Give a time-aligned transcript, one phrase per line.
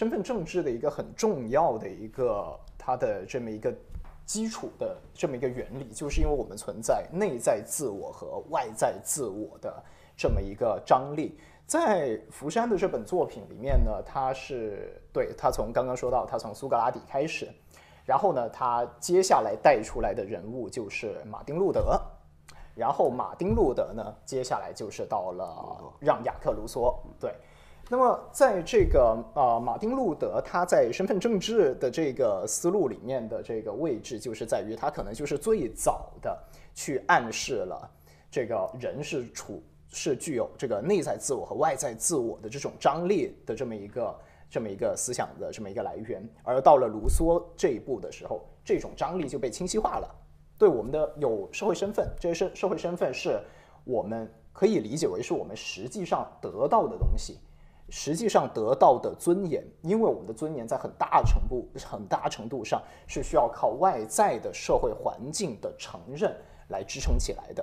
[0.00, 3.70] 身份政治的一个很重要的一个它的这么一个
[4.24, 9.84] 基础的这么一个原理，就是因为我们存在内在自我和外在自我的
[10.16, 11.38] 这么一个张力。
[11.66, 17.46] 在福山的这本作品里面呢，他是对他从刚刚说到他从苏格拉底开始，
[18.06, 22.00] 然后呢，他接下来带出来的人物就是马丁路德，
[22.74, 27.34] 然后马丁路德呢，接下来就是到了让雅克卢梭，对。
[27.92, 36.38] 那么在这个呃，马丁路德他在身份政治的这个思路里面的这个位置，就是在于他可能就是最早的
[36.72, 37.90] 去暗示了
[38.30, 44.16] 这个人是处是具有这个内在自我和外在自我的这种张力的这么一个
[44.48, 46.24] 这么一个思想的这么一个来源。
[46.44, 50.08] 而到了卢梭这一步的时候，这种张力就被清晰化了。
[50.56, 53.42] 对我们的有社会身份，这些社社会身份是
[53.82, 57.40] 我们可以理解为是我们实际上得到的东西。
[57.90, 66.34] 实际上得到的尊严，因为我们的尊严在很大程度、很大程度上是需要靠外在的社会环境的承认
[66.68, 67.62] 来支撑起来的。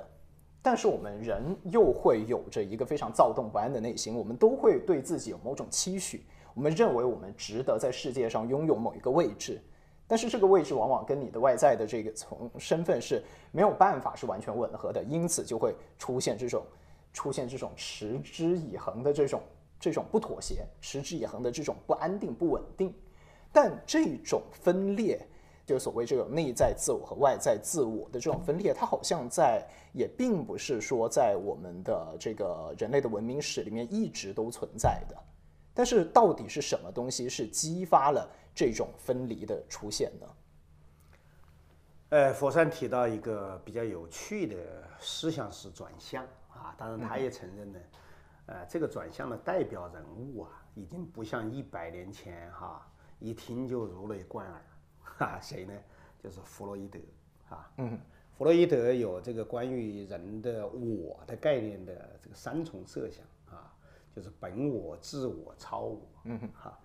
[0.60, 9.62] 但是我们人又会有着一个非常躁动不安的内心，我们都会对自己有某种期许，我们认为我们值得在世界上拥有某一个位置。
[10.06, 16.62] 但是这个位置往往跟你的外在的这个从身份是没有办法是完全吻合的，因此就会出现这种
[17.12, 19.40] 出现这种持之以恒的这种。
[19.78, 22.92] 这种不妥协、持之以恒的这种不安定、不稳定，
[23.52, 25.24] 但这种分裂，
[25.64, 35.16] 就是所谓这种内在自我和外在自我的这种分裂，它好像在也并不是说在我们的这个人类的文明史里面一直都存在的。
[35.72, 40.26] 但是，到底是什么东西是激发了这种分离的出现呢？
[42.08, 44.56] 呃，佛山提到一个比较有趣的
[44.98, 47.78] 思想是转向啊，当然他也承认呢。
[48.48, 54.62] 呃，这个转向的代表人物啊，已经不像一百年前哈，一听就如雷贯耳，
[55.02, 55.74] 哈，谁呢？
[56.18, 56.98] 就是弗洛伊德，
[57.50, 58.00] 啊，嗯，
[58.38, 63.22] 弗洛伊德有这个关于人的我的概念的这个三重设想
[63.54, 63.70] 啊，
[64.16, 66.78] 就是本我、自我、超我，嗯哼，哈，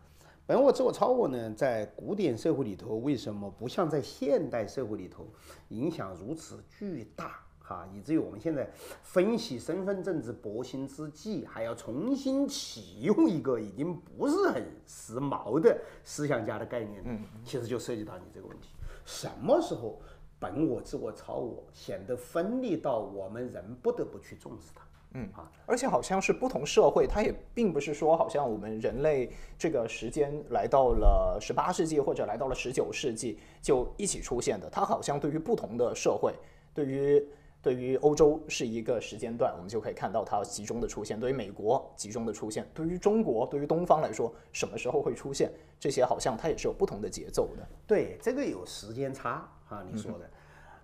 [0.46, 5.26] 本我、自我、超我呢，在古典社会里头，为什么不像在现代社会里头
[5.70, 7.40] 影响如此巨大？
[7.66, 8.69] 哈，以至于我们现在
[9.01, 17.01] 分析身份政治博兴之际，还要重新启用一个已经不是很时髦的思想家的概念。
[17.06, 18.68] 嗯，其实就涉及到你这个问题：
[19.06, 19.97] 什么时候
[20.38, 24.84] 本我、自我、超我显得分离到我们人不得不去重视它？
[25.16, 34.69] 嗯啊，而且好像是不同社会，它也并不是说好像我们人类这个时间来到了十八世纪或者来到了十九世纪就一起出现的。
[34.69, 36.34] 它好像对于不同的社会，
[36.74, 37.24] 对于
[37.63, 45.50] 对于欧洲是一个时间段，我们就可以看到它集中的出现；对于美国集中的出现；对于中国，对于东方来说，什么时候会出现？
[45.79, 47.66] 这些好像它也是有不同的节奏的。
[47.88, 50.29] 对，这个有时间差啊，你说的。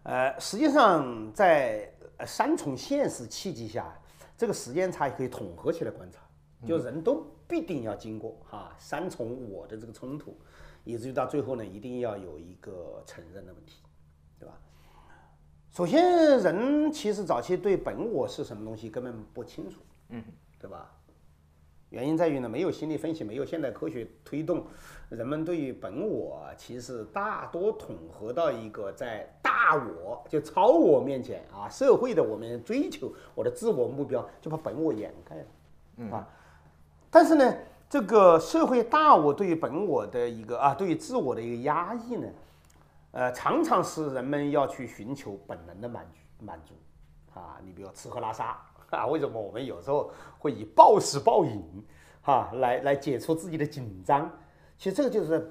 [0.04, 1.94] 呃，实际上在
[2.26, 3.94] 三重现实契机下，
[4.38, 6.22] 这个时间差也可以统合起来观察，
[6.66, 10.38] 就人都必定要经过哈三重我的这个冲突，
[10.86, 13.84] 以至于到最后呢，一定要有一个承认的问题。
[15.80, 19.78] 首先，人其实早期对本我是什么东西根本不清楚，
[20.10, 20.22] 嗯，
[20.60, 20.92] 对吧？
[21.90, 24.66] 原因在于呢，没有心理分析，没有现代科学推动，
[25.08, 35.46] 人们对于本我其实大多统合到一个在大我就超我面前啊，社会的我们追求我的自我目标，就把本我掩盖了，
[35.96, 36.28] 嗯啊。
[37.10, 37.56] 但是呢，
[37.90, 42.28] 这个社会大我对于本我的一个啊，对于自我的一个压抑呢？
[43.12, 46.76] 呃，常常是人们要去寻求本能的满足满足，
[47.34, 48.62] 啊，你比如吃喝拉撒
[48.92, 51.86] 啊，为什么我们有时候会以暴食暴饮，
[52.22, 54.32] 哈，来来解除自己的紧张？
[54.78, 55.50] 其实这个就是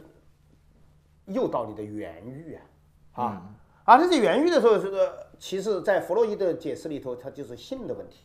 [1.26, 2.58] 诱导你的原欲
[3.12, 3.42] 啊，啊，
[3.84, 8.25] 而这是原欲的时候，这个其实在弗洛伊德解释里头，它就是性的问题，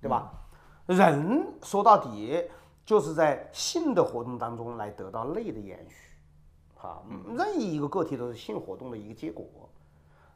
[0.00, 0.32] 对吧？
[0.86, 2.44] 人说到底
[2.84, 6.05] 就是在性的活动当中来得到类的延续。
[6.80, 7.02] 啊，
[7.36, 9.44] 任意一个个体都是性活动的一个结果，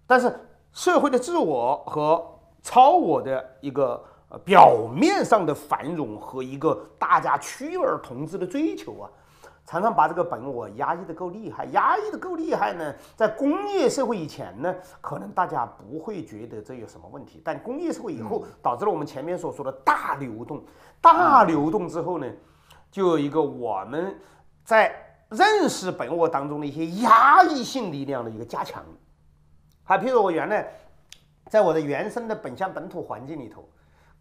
[0.04, 0.34] 但是
[0.72, 2.20] 社会的自我和
[2.60, 9.06] 超我的一个呃表面上的繁荣和一个大家趋而同之的追求啊，
[9.64, 20.64] 常常把这个本我压抑的够厉害，压抑的够厉害呢，在工业社会以前呢，可能大家不会觉得这有什么问题，但工业社会以后导致了我们前面所说的大流动，
[21.00, 22.26] 大流动之后呢，
[22.90, 24.18] 就有一个我们
[24.64, 25.06] 在。
[25.30, 28.84] 认识本我当中的一些压抑性力量的一个加强，
[29.84, 30.72] 还，譬如我原来
[31.48, 33.68] 在我的原生的本乡本土环境里头，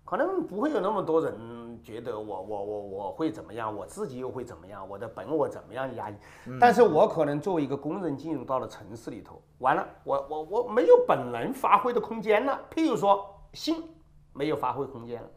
[0.06, 6.16] 可能不会有那么多人觉得我我我我会怎么样，我自己又会怎么样，我的本我怎么样压抑。
[6.60, 12.60] 但是我可能作为一个工人进入到了城市里头，完了，我我我没有本能发挥的空间了。
[12.74, 13.84] 譬如说性
[14.34, 15.30] 没有发挥空间了，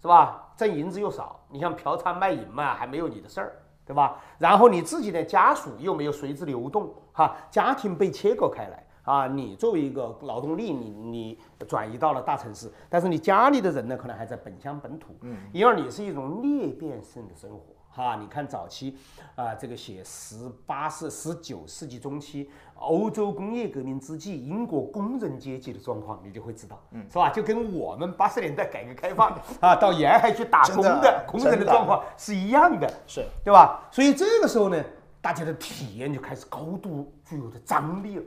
[0.00, 0.52] 是吧？
[0.56, 3.59] 挣银子又少，你像嫖娼卖淫嘛，还没有你的事儿，
[3.90, 4.16] 对吧？
[4.38, 8.86] 然后你自己的家属又没有随之流动，哈，家庭被切割开来。
[9.02, 17.58] 啊，你作为一个劳动力，你你转移到了大城市，但是你家里的人呢，可能还在本乡本土，嗯，因而你是一种裂变性的生活，
[17.92, 18.96] 哈，你看早期
[19.34, 27.30] 啊，这个写十八世、十九世纪中期欧洲工业革命之际，英国工人阶级的状况，你就会知道，嗯，是吧？
[27.30, 33.88] 就跟我们八十年代改革开放啊，到沿海去打工的工人的状况是一样的，是对吧？
[33.90, 34.82] 所以这个时候呢，
[35.20, 38.22] 大家的体验就开始高度具有的张力了。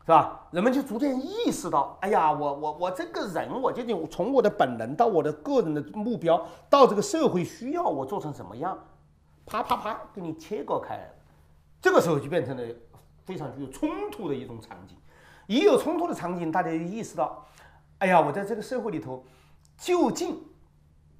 [0.00, 0.48] 是吧？
[0.50, 8.76] 人们就逐渐意识到，哎呀，我我我这个人，我究竟从我的本能到我的个人的目标，到这个社会需要，我做成什么样，
[9.46, 11.14] 啪啪啪给你切割开来了。
[11.80, 12.62] 这个时候就变成了
[13.24, 14.96] 非常具有冲突的一种场景。
[15.46, 17.46] 一有冲突的场景，大家就意识到，
[17.98, 19.22] 哎呀，我在这个社会里头，
[19.76, 20.42] 究竟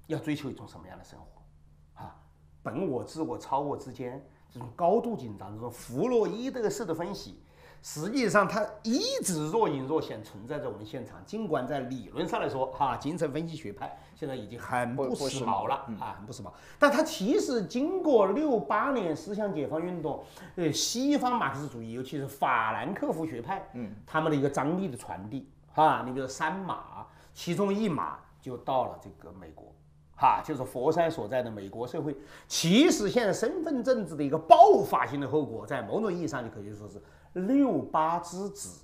[0.06, 2.03] 要追求一种什么样的生活？
[2.03, 2.17] 啊，
[2.62, 7.43] 本我、自我、超我之间这种高度紧张，这种弗洛伊德式的分析。
[7.82, 11.19] 实际上，它一直若隐若现存在在我们现场。
[11.25, 16.50] 尽管在理论上来说，哈，精神分析学派现在已经很不时髦了啊，很不时髦。
[16.79, 20.23] 但它其实经过六八年思想解放运动，
[20.56, 29.73] 呃，西方马克思主义，尤其是法兰克福学派，嗯，他们的一个张力的传递，哈，你比如三马，其中一马就到了这个美国，
[30.17, 32.15] 哈，就是佛山所在的美国社会。
[32.47, 37.00] 其实现在身份政治的一个爆发性的后果，在某种意义上你可以说是。
[37.32, 38.81] 六八之子，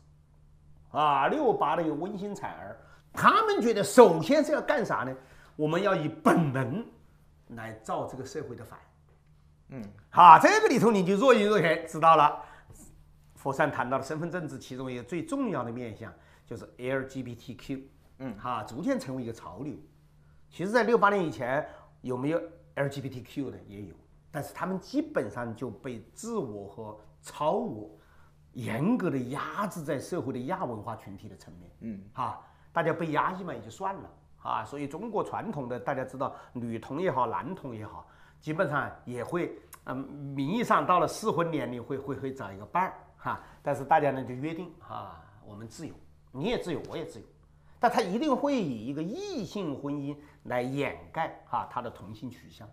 [0.91, 2.77] 啊，六八的一个温馨产儿，
[3.13, 5.15] 他们觉得首先是要干啥呢？
[5.57, 6.85] 我们要以本能
[7.49, 8.79] 来造这个社会的反。
[9.69, 12.43] 嗯，好，这个里头你就若隐若现知道了。
[13.35, 16.13] 佛山谈到的身份政治，其中一个最重要的面向
[16.47, 17.83] 就是 LGBTQ。
[18.19, 19.75] 嗯，哈，逐渐成为一个潮流。
[20.51, 21.67] 其实，在六八年以前，
[22.01, 22.41] 有没有
[22.77, 23.95] LGBTQ 的也有，
[24.31, 27.91] 但是他们基本上就被自我和超我。
[28.57, 32.41] 严格的压制在社会的亚文化群体的层面，嗯，哈，
[32.73, 34.11] 大家被压抑嘛也就算了，
[34.43, 38.07] 啊，所以中国传统的大家知道，女童也好，男童也好，
[38.41, 39.55] 基本上也会，
[39.85, 39.97] 嗯，
[40.35, 45.95] 名义上到了适婚年龄会会会找一个伴儿，哈，但是大家呢就约定，哈，我们自由，
[46.33, 47.27] 你也自由，我也自由，
[47.79, 52.67] 但他一定会以一个异性婚姻来掩盖，哈，他的同性取向。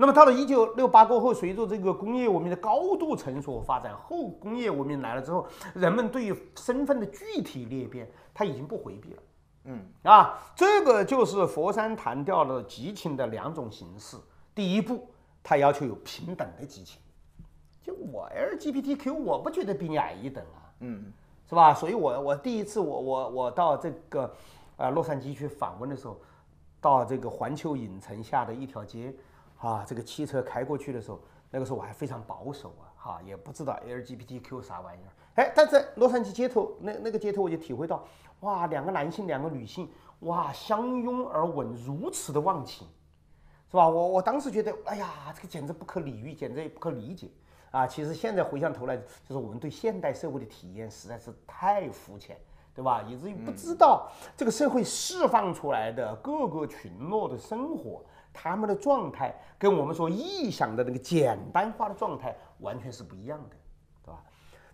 [0.00, 9.22] 那么到了一九六八过后，随着这个工业文明的高度成熟发展，后工业文明来了之后，人们对于身份的具体裂变，他已经不回避了。
[9.64, 14.16] 嗯啊，这个就是佛山谈掉了激情的两种形式。
[14.54, 15.06] 第一步，
[15.42, 16.98] 他要求有平等的激情，
[17.82, 20.72] 就我 LGBTQ，我不觉得比你矮一等啊。
[20.78, 21.12] 嗯，
[21.46, 21.74] 是吧？
[21.74, 24.34] 所以我我第一次我我我到这个
[24.78, 26.18] 呃洛杉矶去访问的时候，
[26.80, 29.14] 到这个环球影城下的一条街。
[29.60, 31.20] 啊，这个汽车开过去的时候，
[31.50, 35.12] 那个时候我还非常保守啊，哈，也不知道 LGBTQ 啥玩意儿。
[35.34, 38.04] 哎，但在洛杉矶街头，那那个街头我就体会到，
[38.40, 39.88] 哇，两个男性，两个女性，
[40.20, 42.88] 哇，相拥而吻，如此的忘情，
[43.70, 43.88] 是吧？
[43.88, 47.30] 我我当时觉得，哎呀，这个简直不可理喻，简直也不可理解
[47.70, 47.86] 啊！
[47.86, 52.36] 其实现在回想头来，就是我们对现代社会的体验实在是太肤浅，
[52.74, 53.02] 对吧？
[53.06, 58.02] 以至于不知道这个社会释放出来的各个群落的生活。
[58.42, 63.56] 他们的状态跟我们所臆想的那个简单化的状态完全是不一样的，
[64.02, 64.22] 对吧？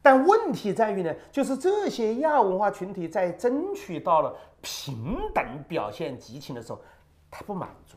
[0.00, 6.80] 但问题在于呢，就是这些亚文化群体在争取到了平等表现激情的时候，
[7.28, 7.96] 他不满足，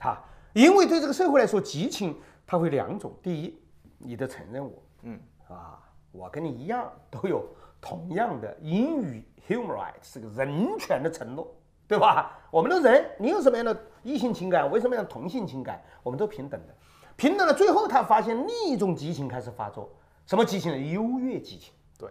[0.00, 2.14] 哈，因为对这个社会来说，激情
[2.46, 3.58] 它会两种：第一，
[3.96, 5.18] 你得承认我，嗯，
[5.48, 5.80] 啊，
[6.12, 7.46] 我跟你一样都有
[7.80, 11.50] 同样的英语 human right 是个人权的承诺。
[11.88, 12.38] 对吧？
[12.50, 16.74] 我们的人，你有什么样的异性情感，为什么样的同性情感，我们都平等的，
[17.16, 17.52] 平等了。
[17.52, 19.90] 最后他发现另一种激情开始发作，
[20.26, 20.78] 什么激情呢？
[20.92, 22.08] 优越激情，对，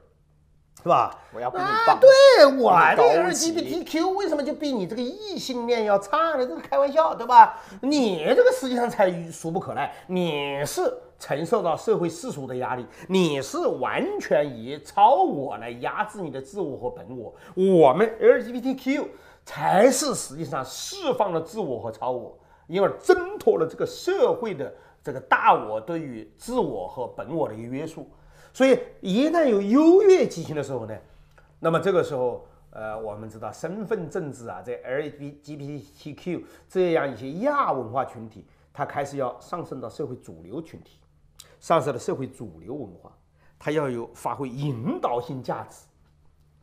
[0.82, 1.17] 是吧？
[1.34, 2.00] 我要比你棒。
[2.00, 6.46] 对，我的 LGBTQ 为什么就比你这个异性恋要差呢？
[6.46, 7.60] 这是开玩笑，对吧？
[7.82, 10.82] 你这个实际上才俗不可耐，你是
[11.20, 17.34] 承受到社会世俗的压力，你是完全以超我来压制你的自我和本我。
[17.56, 19.08] 我们 LGBTQ。
[19.48, 22.38] 才是实际上释放了自我和超我，
[22.68, 28.06] 因而挣脱了这个社会的这个大我对于自我和本我的一个约束。
[28.51, 30.94] 所以一旦有优越激情的时候呢，
[31.62, 41.00] 那么这个时候呃，我们知道身份政治啊，在 LGBTQ 这样一些亚文化群体，它开始要上升到社会主流群体，
[41.62, 43.18] 上升到社会主流文化，
[43.58, 45.86] 它要有发挥引导性价值，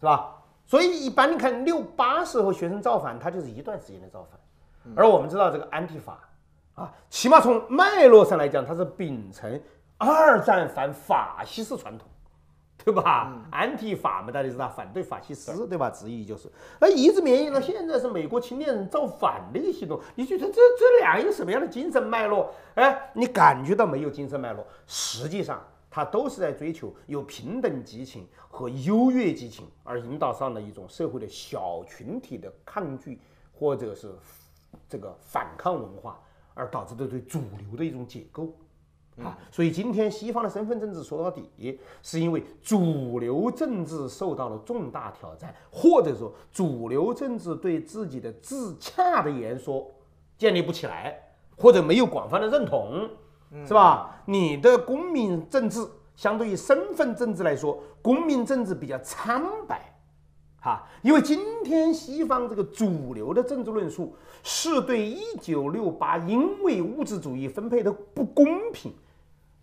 [0.00, 0.36] 是吧？
[0.66, 4.38] 所以一般你看六八时候学生造反，他就是一段时间的造反，
[4.96, 6.18] 而我们知道这个安提法
[6.74, 9.60] 啊，起码从脉络上来讲，它是秉承
[9.98, 12.08] 二战反法西斯传统。
[12.84, 13.32] 对吧？
[13.50, 15.88] 安提法嘛，大家知道反对法西斯，对吧？
[15.88, 19.98] 直译就是，那一直绵延到现在是美国青年人造反的一个系统。
[20.16, 22.52] 你觉得这这俩有什么样的精神脉络？
[22.74, 24.66] 哎，你感觉到没有精神脉络？
[24.86, 33.20] 实际上，他都是在追求有平等激情和优越激情，而引导上的一种社会的小群体的抗拒，
[33.56, 34.12] 或者是
[34.88, 36.20] 这个反抗文化，
[36.52, 38.52] 而导致的对主流的一种解构。
[39.22, 49.88] 啊，所以今天西方的身份政治说到底，是因为主流政治受到了重大挑战，或者说主流政治对自己的自洽的言说
[50.36, 51.16] 建立不起来，
[51.56, 53.08] 或者没有广泛的认同，
[53.66, 54.22] 是吧？
[54.26, 59.94] 你的公民政治相对于身份政治来说，公民政治比较苍白，
[60.60, 68.92] 哈，因为今天西方这个主流的政治论述是对一九六八因为物质主义分配的不公平。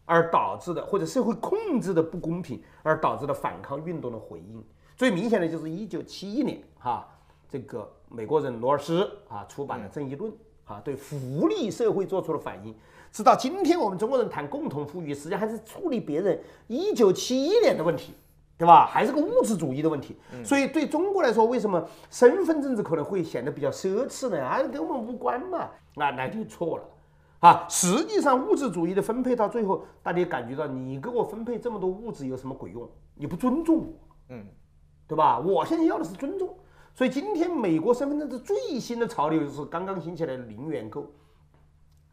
[0.03, 4.62] 而导致的，或者社会控制的不公平，而导致的反抗运动的回应，
[4.98, 7.07] 最明显的就是一九七一年，哈，
[7.48, 10.29] 这个美国人罗尔斯啊出版了《正义论》，
[10.65, 12.75] 啊，对福利社会做出了反应。
[13.11, 18.13] 直到今天，我们中国人谈共同富裕，实际上还是处理别人一九七一年的问题，
[18.57, 18.85] 对吧？
[18.85, 20.15] 还是个物质主义的问题。
[20.45, 24.41] 所以对中国来说，为什么身份政治可能会显得比较奢侈呢？
[24.41, 25.69] 啊，跟我们无关嘛？
[25.95, 26.83] 那那就错了。
[27.39, 32.87] 啊，实际上物质主义的分配到最后，大家感觉到你给我分配这么多物质有什么鬼用？
[33.15, 33.93] 你不尊重我，
[34.29, 34.45] 嗯，
[35.07, 35.37] 对吧？
[35.39, 36.55] 我现在要的是尊重。
[36.93, 41.11] 所以今天美国身份证的最新的潮流就是刚刚兴起来的零元购，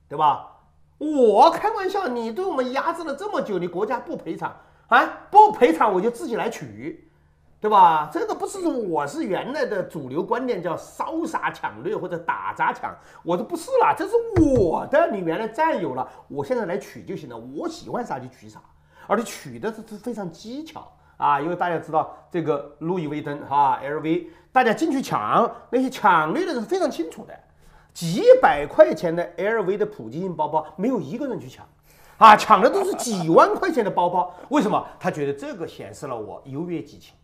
[0.09, 0.58] 对吧？
[0.99, 4.55] 我开玩笑，你对我们压制了这么久，你国家不赔偿
[4.89, 5.05] 啊？
[5.31, 7.05] 不赔偿我就自己来取。
[7.61, 8.09] 对吧？
[8.13, 18.61] 这个不是我是原来的主流观念叫烧杀抢掠或者打砸抢，我都不是了，这是我的，你原来占有了，我现在来取就行了，我喜欢啥就取啥，
[19.09, 20.87] 而且取的是是非常技巧
[21.17, 27.37] 啊，因为大家知道这个路易威登哈 LV，大家进去抢，那些抢掠的人是非常清楚的，
[27.93, 31.67] 几百块钱的 LV 的普及性包包，没有一个人去抢，
[32.17, 34.87] 啊，抢的都是几万块钱的包包，为什么？
[35.01, 37.15] 他觉得这个显示了我优越激情。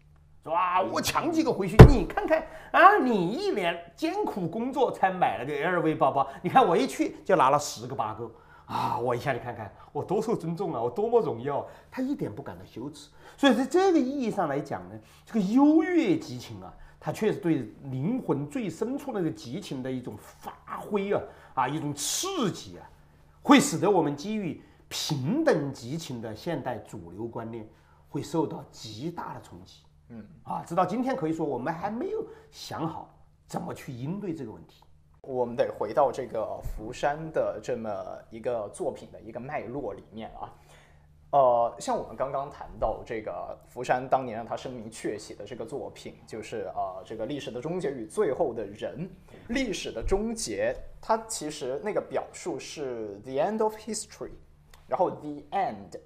[0.47, 0.83] 是吧？
[0.83, 2.99] 我抢几个回去，你看看啊！
[2.99, 8.30] 你一年艰苦工作才买了个 LV 包包，你看我一去就拿了十个八个
[8.66, 8.99] 啊！
[8.99, 11.66] 我一下你看看我多受尊重啊，我多么荣耀！
[11.90, 13.09] 他一点不感到羞耻。
[13.38, 16.71] 所以在这个意义上来讲呢，这个优越激情啊，
[17.04, 21.20] 它确实对灵魂最深处那个激情的一种发挥啊
[21.52, 22.90] 啊，一种刺激啊，
[23.42, 24.58] 会使得我们基于
[24.88, 27.68] 平等激情的现代主流观念
[28.08, 29.82] 会受到极大的冲击。
[30.08, 33.14] 嗯啊，直到今天可以说我们还没有想好
[33.46, 34.82] 怎么去应对这个问题。
[35.20, 37.90] 我们得回到这个福山的这么
[38.30, 40.49] 一个作品的一个脉络里面啊。
[41.34, 49.10] 呃，像我们刚刚谈到这个福山当年让他声名鹊起的这个作品，就是呃这个历史的终结与最后的人。
[49.48, 50.72] 历史的终结，
[51.02, 54.30] 它其实那个表述是 the end of history，
[54.86, 55.98] 然后 the end。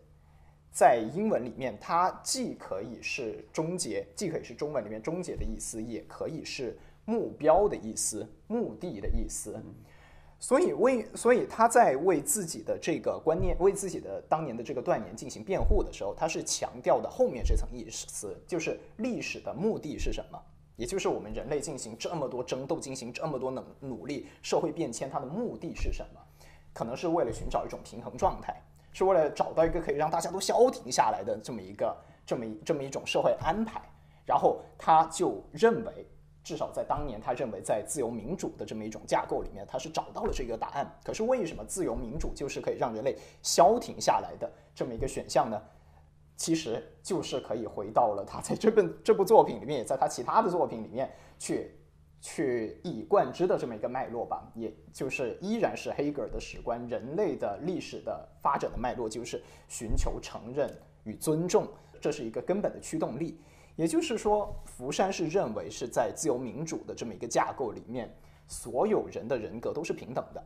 [0.70, 9.62] 在英文里面，它既可以是终结，既可以是中文里面终结的意思，也可以是目标的意思、目的的意思。
[10.40, 20.40] 所以为，所以他在为自己的这个观念、为自己的当年的这个断言进行辩护的时候，他是强调的后面这层意思，就是历史的目的是什么？
[20.76, 26.20] 也就是我们人类进行这么多争斗、进行这么多努努力、社会变迁，它的目的是什么？
[26.72, 28.54] 可能是为了寻找一种平衡状态。
[28.90, 33.80] 是为了找到一个可以让大家都消停下来的这么一个这么一这么一种社会安排，
[34.24, 36.06] 然后他就认为，
[36.48, 40.90] 至少在当年，他认为在自由民主的这么一种架构里面，他是找到了这个答案。
[41.04, 45.60] 可是为什么自由民主就是可以让人类消停下来的这么一个选项呢？
[46.38, 51.74] 其实就是可以回到了他在这本这部作品里面，也在他其他的作品里面去。
[52.20, 60.68] 去一以贯之的这么一个脉络吧，也就是依然是黑格尔的史观，人类的历史的发展的脉络就是寻求承认
[61.04, 61.68] 与尊重，
[62.00, 63.40] 这是一个根本的驱动力。
[63.78, 68.12] 也就是说，福山是认为是在自由民主的这么一个架构里面，
[68.48, 70.44] 所有人的人格都是平等的，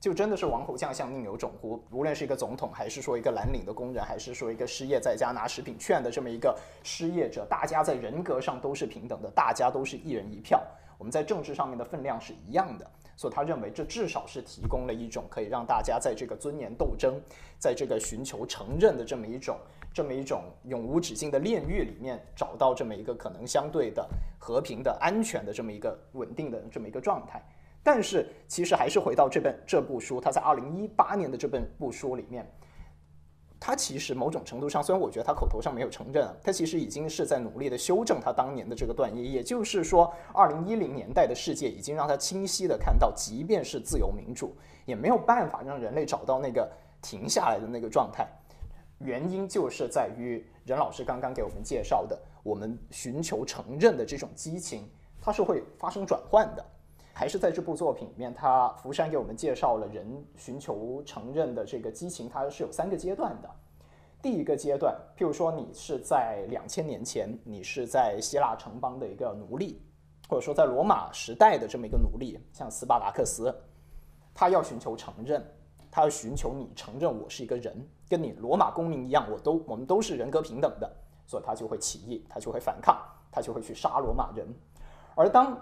[0.00, 1.84] 就真的是王侯将相宁有种乎？
[1.90, 10.62] 无论是一个总统，还是说一个蓝领的工人，还是说一个失业在家拿食品券的这么一个失业者，大家在人格上都是平等的，大家都是一人一票，
[10.96, 12.90] 我们在政治上面的分量是一样的。
[13.18, 17.20] 所以他认为这至少是提供了一种可以让大家在这个尊严斗争，
[17.58, 19.58] 在这个寻求承认的这么一种
[19.92, 24.08] 这么一种永无止境的炼狱里面，找到这么一个可能相对的
[24.38, 27.42] 和平的安全的这么一个稳定的这么一个状态。
[27.82, 32.48] 但是，其实还是回到这本这部书，他在二零一八年的这本部书里面，
[33.58, 39.32] 他其实某种程度上，虽然我觉得他口头上没有承认，他其实已经是在努力的修正他当年的这个断言。
[39.32, 44.56] 也就是说，二零一零年代的世界已经让他清晰的看到，即便是自由民主，
[44.86, 46.70] 也没有办法让人类找到那个
[47.02, 48.28] 停下来的那个状态。
[49.02, 54.88] 原因就是在于任老师刚刚给我们介绍的，我们寻求承认的这种激情，
[55.20, 56.64] 它是会发生转换的。
[57.14, 63.50] 还是在这部作品里面，他福山给我们介绍了人寻求承认的这个激情，它是有三个阶段的。
[64.22, 69.82] 第一个阶段，譬如说你是在两千年前，你是在希腊城邦的一个奴隶，
[70.26, 73.54] 或者说在罗马时代的这么一个奴隶，像斯巴达克斯，
[74.32, 75.44] 他要寻求承认，
[75.90, 77.76] 他要寻求你承认我是一个人，
[78.12, 80.92] 跟你罗马公民一样，我都我们都是人格平等的，
[81.26, 82.94] 所以他就会起义，他就会反抗，
[83.30, 84.46] 他就会去杀罗马人。
[85.14, 85.56] 而当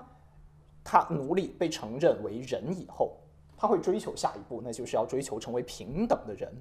[0.82, 3.18] 他奴隶被承认为人以后，
[3.56, 6.52] 他会追求下一步，那就是要追求成为平等的人。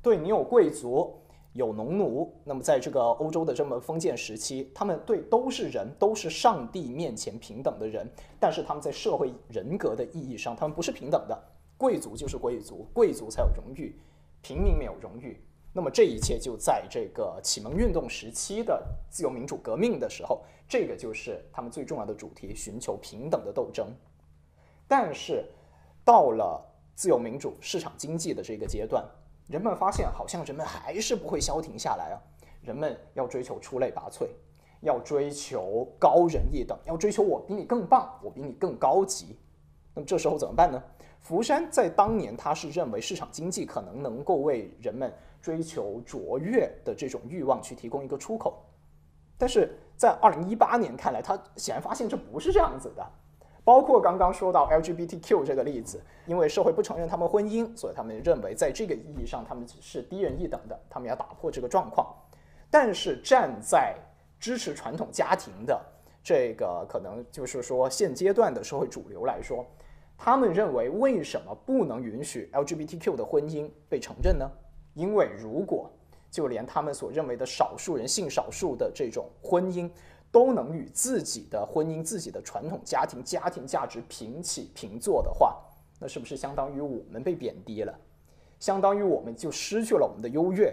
[0.00, 1.12] 对你有贵族，
[1.54, 8.08] 有农奴，那么在这个欧洲的这么封建时期，他们对都是人，都是上帝面前平等的人。
[8.38, 11.36] 但是他们在社会人格的意义上，他们不是平等的。
[11.76, 13.98] 贵族就是贵族，贵族才有荣誉，
[14.42, 15.42] 平民没有荣誉。
[15.72, 23.90] 那么这一切就在这个启蒙运动时期的自由民主革命的时候，这个就是他们最重要的主题：寻求平等的斗争。
[24.86, 25.50] 但是
[26.04, 26.62] 到了
[26.94, 29.02] 自由民主市场经济的这个阶段，
[29.48, 32.20] 人们发现好像人们还是不会消停下来啊！
[32.60, 34.28] 人们要追求出类拔萃，
[34.82, 39.38] 要追求高人一等，要追求我比你更棒，我比你更高级。
[39.94, 40.82] 那么这时候怎么办呢？
[41.22, 45.10] 福山在当年他是认为市场经济可能能够为人们。
[45.42, 48.62] 追求卓越的这种欲望去提供一个出口，
[49.36, 53.04] 但是在二零一八年看来，他显然发现这不是这样子的。
[53.64, 62.14] 包括刚刚说到 LGBTQ 这个例子，因为社会不承认他们婚姻，所以他们认为在这个意义上他们是低人一等的，他们要打破这个状况。
[62.70, 63.96] 但是站在
[64.38, 65.84] 支持传统家庭的
[66.22, 69.66] 这个可能就是说现阶段的社会主流来说，
[70.24, 74.48] 他们认为为什么不能允许 LGBTQ 的婚姻被承认呢？
[74.94, 75.90] 因为如果
[76.30, 79.90] 就连他们所认为的少数人性少数的这种婚姻
[80.30, 85.60] 都能与自己的婚姻、自己的传统家庭、家庭价值平起平坐的话，
[85.98, 87.92] 那是不是相当于我们被贬低了？
[88.60, 90.72] 相当于我们就失去了我们的优越？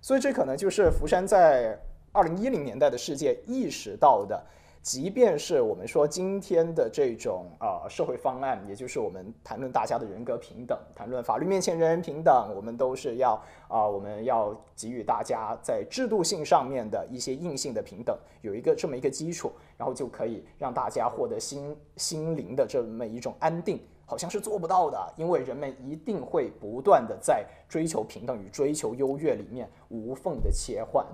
[0.00, 1.78] 所以这可能就是福山在
[2.10, 4.42] 二零一零年代的世界意识到的。
[4.82, 31.06] 即便是我们说今天的这种啊社会方案，也就是我们谈论大家的人格平等，谈论法律面前人人平等，我们都是要啊我们要给予大家在制度性上面的一些硬性的平等，有一个这么一个基础，然后就可以让大家获得心心灵的这么一种安定，好像是做不到的，因为人们一定会不断的在追求平等与追求优越里面无缝的切换。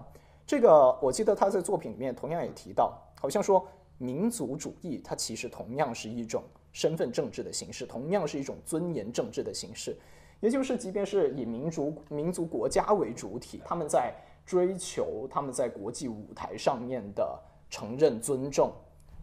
[0.46, 2.98] 这个我记得他在作品里面同样也提到。
[3.20, 3.66] 好像说
[3.98, 9.96] 民族主义，它其实同样是一种身份政治的形式，同样是一种尊严政治的形式。
[10.40, 14.14] 也就是，即便是以民族、民族国家为主体，他们在
[14.46, 17.36] 追求他们在国际舞台上面的
[17.68, 18.72] 承认、尊重，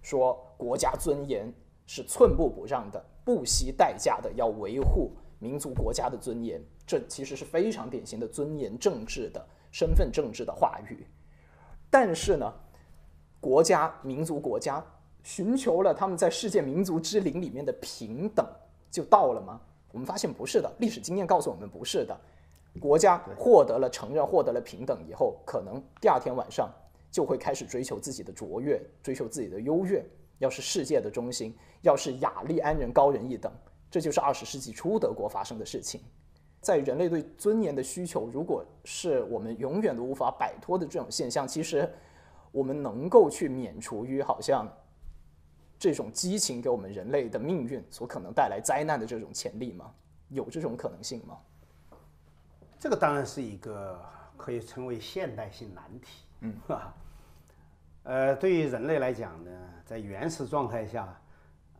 [0.01, 1.49] 说国家尊严
[1.85, 6.61] 是寸步不让的，不惜代价的要维护民族国家的尊严。
[6.85, 11.07] 这其实是非常典型的尊严政治的身份政治的话语。
[11.89, 12.53] 但是呢？
[13.45, 14.83] 国家、民族、国家
[15.21, 18.43] 寻求了他们在世界民族之林里面的平等，
[18.89, 19.61] 就到了吗？
[19.91, 22.19] 我们发现不是的，历史经验告诉我们不是的。
[22.79, 26.67] 国家获得了承认、获得了平等以后，可能第二天晚上
[27.11, 30.03] 就会开始追求自己的卓越，追求自己的优越，
[30.39, 33.51] 要是世界的中心，要是雅利安人高人一等。
[33.91, 36.01] 这就是二十世纪初德国发生的事情。
[36.61, 41.87] 在人类对尊严的需求，如果是我们永远都无法摆脱的这种现象，其实。
[42.55, 44.65] 我们能够去免除于好像
[45.77, 49.93] 这种激情给我们人类的命运所可能带来灾难的这种潜力吗？
[50.29, 51.37] 有这种可能性吗？
[52.79, 54.01] 这个当然是一个
[54.37, 56.23] 可以称为现代性难题。
[56.39, 56.93] 嗯，哈
[58.03, 59.51] 呃，对于人类来讲呢，
[59.83, 61.13] 在原始状态下，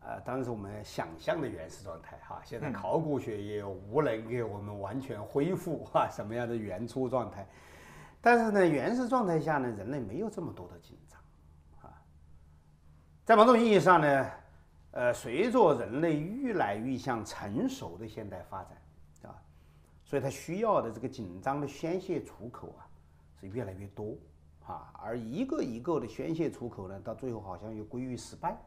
[0.02, 2.42] 呃，当然是我们想象的原始状态哈。
[2.44, 7.48] 现在考古学也无能给我们完全恢复哈什么样的原初状态，
[8.26, 11.20] 但是呢，原始状态下呢，人类没有这么多的紧张
[11.84, 11.94] 啊。
[13.24, 14.32] 在某种意义上呢，
[14.90, 19.38] 呃，随着人类越来越向成熟的现代发展啊，
[20.04, 22.90] 所以它需要的这个紧张的宣泄出口啊
[23.40, 24.16] 是越来越多
[24.66, 28.58] 啊，而一个一个的宣泄出口呢，到最后好像又归于失败。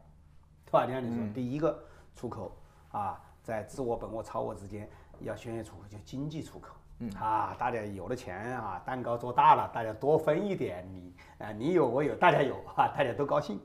[0.66, 0.84] 对吧？
[0.86, 1.82] 你看，你说第一个
[2.14, 2.56] 出口
[2.92, 6.76] 啊，在自我、本我、超我之间要宣泄出口，就经济出口。
[7.00, 13.60] 嗯啊，大家有了钱啊，蛋糕做大了，大家多分一点，你啊，你有我有，大家有啊，大家都高兴。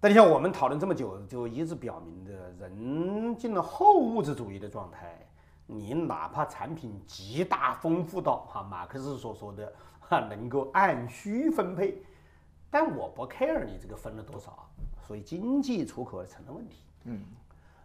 [0.00, 5.18] 但你像我们讨论这么久，就一直表明的，人进了后物质主义的状态，
[5.66, 12.02] 你哪怕产品极大丰富到哈马克思所说的哈能够按需分配，
[12.70, 14.68] 但我不 care 你这个分了多少。
[15.06, 17.22] 所以经济出口成了问题，嗯，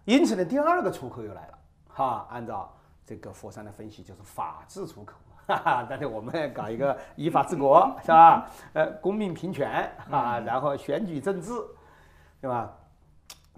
[0.06, 2.74] 因此呢，第二个出口又来了，哈，按照
[3.10, 5.16] 这个佛山的分析，就是法治出口，
[5.48, 8.48] 哈哈，但是我们搞一个依法治国， 是吧？
[8.74, 11.52] 呃，公民平权啊，然后选举政治，
[12.40, 12.72] 对吧？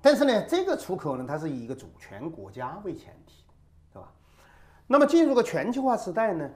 [0.01, 3.43] 但是呢，这个出口呢，它是以一个主权国家为前提，
[3.91, 4.09] 对吧？
[4.87, 6.49] 那么进入个全球化时代呢，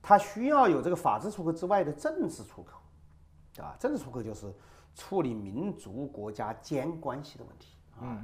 [0.00, 2.78] 它需要有这个法治出口之外的政治出口，
[3.60, 4.54] 啊，政治出口就是。
[4.94, 8.18] 处理民族国家间关系的问题啊，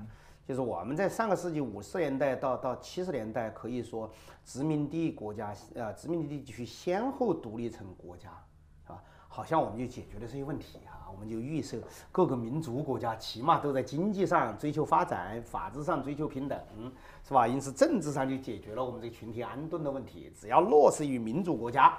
[0.47, 4.11] 就是我们在上个世纪五十年代到到七十年代，可以说
[4.45, 8.29] 殖民地国家呃殖民地地区先后独立成国家，
[8.87, 11.79] 啊，好像我们就解决了这些问题啊，我们就预设
[12.13, 16.59] 各个民族国家起码都在经济上追求发展，法治上追求平等，
[17.27, 17.49] 是吧？
[17.49, 21.97] 因此政治上就解决了我们这个群体安顿的问题，只要落实于民主国家。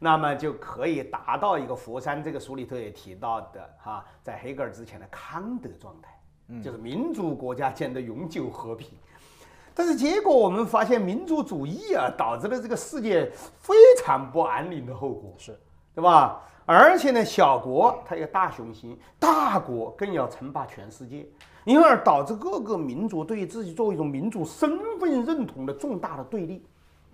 [0.00, 6.17] 那么就可以达到一个佛山这个书里头也提到的哈，在黑格尔之前的康德状态，
[6.62, 8.88] 就是民族国家间的永久和平。
[9.74, 15.56] 但是结果我们发现，民族主义啊，导致了这个世界非常不安宁的后果，是
[15.94, 16.42] 对吧？
[16.66, 21.26] 而且呢，小国它有大雄心，大国更要称霸全世界，
[21.64, 26.66] 因而导致各个民族对于自己作为一种民族身份认同的重大的对立，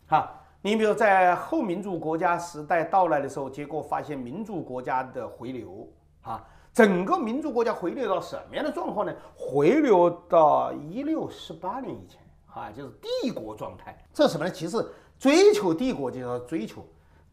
[0.06, 0.32] 哈。
[0.62, 5.86] 你比如在后民主国家时代到来的时候，结果发现民主国家的回流
[6.22, 6.42] 啊，
[6.74, 9.14] 整个民族国家回流到什么样的状况呢？
[9.36, 12.20] 回流到一六四八年以前
[12.52, 13.96] 啊，就是帝国状态。
[14.12, 14.50] 这是什么呢？
[14.50, 14.84] 其实
[15.16, 16.84] 追求帝国就要追求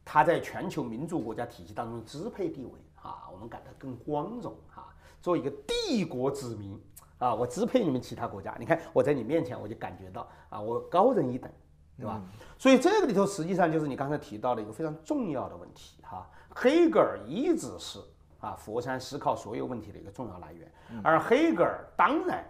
[0.06, 6.80] 它在全球民族国家体系当中支配地位啊，我们感到更光荣啊，做一个帝国子民
[7.18, 8.56] 啊，我支配你们其他国家。
[8.60, 11.52] 你看我在你面前，我就感觉到啊，我高人一等。
[11.98, 12.20] 对吧？
[12.58, 16.28] 所以这个里头实际上就是你刚才提到的一个非常重要的问题哈。
[16.50, 18.00] 黑格尔一直是
[18.42, 20.72] 啊佛山思考所有问题的一个重要来源，
[21.04, 22.44] 而黑格尔当然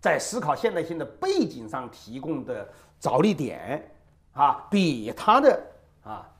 [0.00, 2.68] 在思考现代性的背景上提供的
[3.00, 3.90] 着力点
[4.32, 5.62] 啊，比他的
[6.02, 6.30] 啊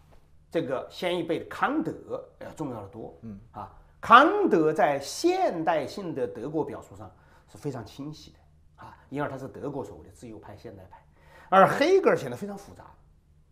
[0.50, 3.16] 这个先一辈的康德要重要的多。
[3.22, 7.11] 嗯啊，康德在现代性的德国表述上
[7.50, 11.02] 是非常清晰的啊，因而他是德国所谓的自由派现代派。
[11.48, 12.84] 而黑格尔显得非常复杂，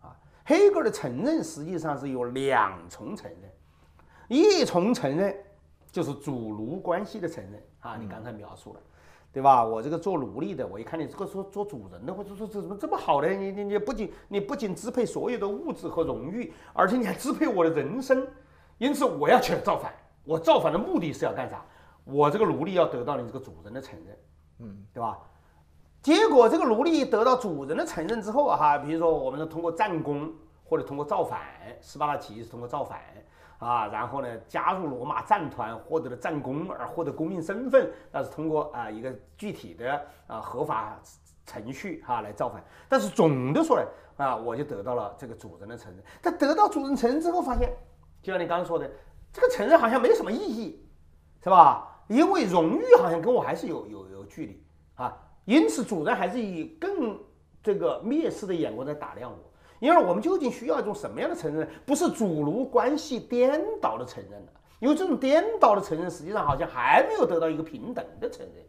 [0.01, 3.51] 啊，黑格尔的承认实际上是有两重承认，
[4.29, 5.35] 一重承认
[5.91, 8.81] 就是主奴关系的承认啊，你刚才描述了，
[9.33, 9.65] 对吧？
[9.65, 13.29] 我这个做奴隶的，我一看你这个说做主人的，或者说这怎么这么好呢？
[13.29, 18.27] 你你你不仅你不仅支配所有的物质和荣誉，而且你还支配我的人生，
[18.79, 19.93] 因此我要去造反。
[20.25, 21.65] 我造反的目的是要干啥？
[22.05, 24.19] 我这个奴隶要得到你这个主人的承认，
[24.59, 25.19] 嗯，对吧？
[26.03, 30.33] 结果这个奴隶得到主人的承认之后啊，哈，比如说我们是通过战功
[30.65, 31.41] 或者通过造反，
[31.81, 33.01] 斯巴达起义是通过造反
[33.59, 41.01] 啊，然后呢加入罗马战团获得了战功而获得公民身份，那是通过啊一个具体的啊合法
[41.45, 42.63] 程序哈来造反。
[42.89, 46.03] 但是总的说来啊，我就得到了这个主人的承认。
[46.21, 47.73] 但得到主人承认之后，发现
[48.23, 48.91] 就像你刚刚说的，
[49.33, 50.87] 这个承认好像没什么意义，
[51.43, 52.03] 是吧？
[52.09, 54.65] 因为荣誉好像跟我还是有有有距离
[54.95, 55.17] 啊。
[55.45, 57.19] 因此，主人还是以更
[57.63, 59.39] 这个蔑视的眼光在打量我。
[59.79, 61.69] 因为我们究竟需要一种什么样的承认？
[61.85, 68.65] 不是主奴关系颠倒的承认了，因为这种颠倒的承认，实际上好像还没有得到一个平等的承认。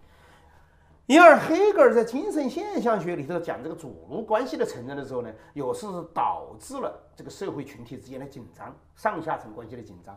[1.05, 10.13] 因而，黑格尔在精神现象学里头讲这个主奴关系的承认的时候呢，有时是导致了这个社会群体之间的紧张，上下层关系的紧张。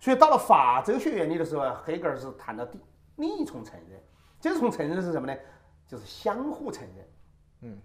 [0.00, 2.80] 所以，到了法哲学原理的时候，黑格尔是谈到第
[3.16, 4.00] 另一重承认。
[4.40, 5.38] 这重承认是什么呢？
[5.86, 7.06] 就是相互承认，
[7.60, 7.78] 嗯，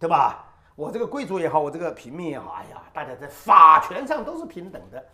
[0.00, 0.51] 对吧？
[0.74, 5.04] 我这个贵族也好，我这个平民也好，哎呀，大家在法权上都是平等的。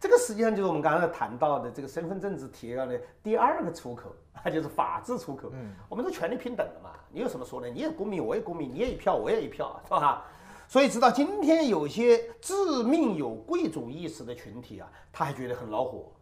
[0.00, 5.50] 这个实际上就是我们刚才谈到的这个身份政治提高的第二个出口，那就是法治出口。
[5.52, 7.68] 嗯，我们都权利平等的嘛，你有什么说的？
[7.68, 10.24] 你也公民，我也公民，你也一票，我也一票，是吧？
[10.68, 16.12] 所以直到今天，有些致命有贵族意识的群体啊，他还觉得很恼火。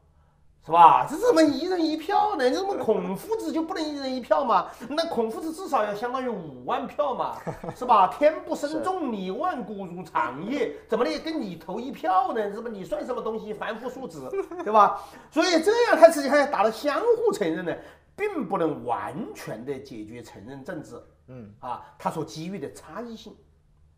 [0.66, 1.06] 是吧？
[1.08, 2.50] 这怎么一人一票呢？
[2.50, 4.66] 这怎么孔夫子就不能一人一票吗？
[4.88, 7.36] 那孔夫子至少要相当于五万票嘛，
[7.76, 8.08] 是吧？
[8.08, 12.52] 天不生众里，万古如长夜，怎么的跟你投一票呢？
[12.52, 12.68] 是吧？
[12.68, 13.54] 你算什么东西？
[13.54, 14.28] 凡夫俗子，
[14.64, 15.00] 对吧？
[15.30, 17.72] 所以这样，他实际上达到相互承认呢，
[18.16, 23.32] 并不能完全的解决承认政治，嗯啊，他所基于的差异性，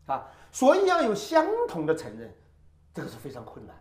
[0.05, 2.31] 啊，所以要有相同的承认，
[2.93, 3.75] 这个是非常困难，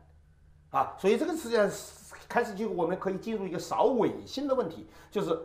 [0.70, 1.97] 啊，所以这个实际上是。
[2.28, 5.36] 开始就我们可以进入一个少伪性的问题，就是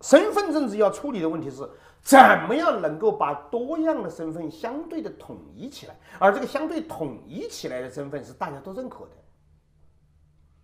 [0.00, 1.68] 身份证制要处理的问题是
[2.00, 9.10] 怎么样能够把多样的身份相对的统一起来，而这个相对统一起来的身份是大家都认可的，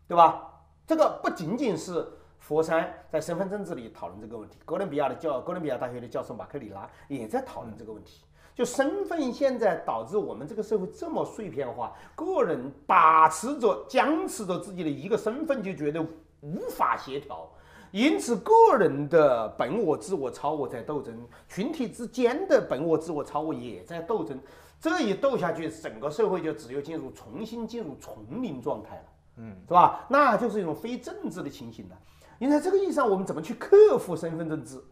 [0.09, 0.53] 对吧？
[0.87, 2.07] 这个不仅仅是
[2.39, 8.25] 佛山在身份证制里讨论这个问题，哥伦比亚的教哥伦比亚大学的教授马克里拉也在讨论这个问题。
[8.57, 16.03] 就身份现在导致我们这个社会这么碎片化，个人把持着、僵持着自己的一个身份，就觉得
[16.41, 17.47] 无法协调，
[17.91, 21.15] 因此个人的本我、自我、超我在斗争，
[21.47, 24.41] 群体之间的本我、自我、超我也在斗争。
[24.81, 29.05] 这一斗下去，整个社会就只有进入重新进入丛林状态了，
[29.37, 30.07] 嗯，是吧？
[30.09, 31.97] 那就是一种非政治的情形了。
[32.39, 34.83] 因为在这个意义上，我们怎么去克服身份证制？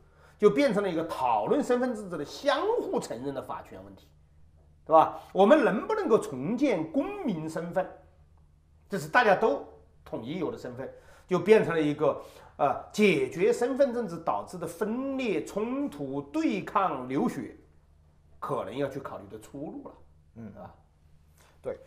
[0.45, 4.07] 就变成了一个讨论身份制度的相互承认的法权问题，
[4.85, 5.19] 对吧？
[5.33, 7.89] 我们能不能够重建公民身份？
[8.91, 9.67] 这是大家都
[10.05, 10.93] 统一有的身份，
[11.27, 12.23] 就变成了一个
[12.59, 17.57] 呃解决身份政治导致的分裂、冲突、对抗、流血，
[18.39, 19.95] 可能要去考虑的出路了。
[20.35, 20.75] 嗯啊，
[21.63, 21.79] 对。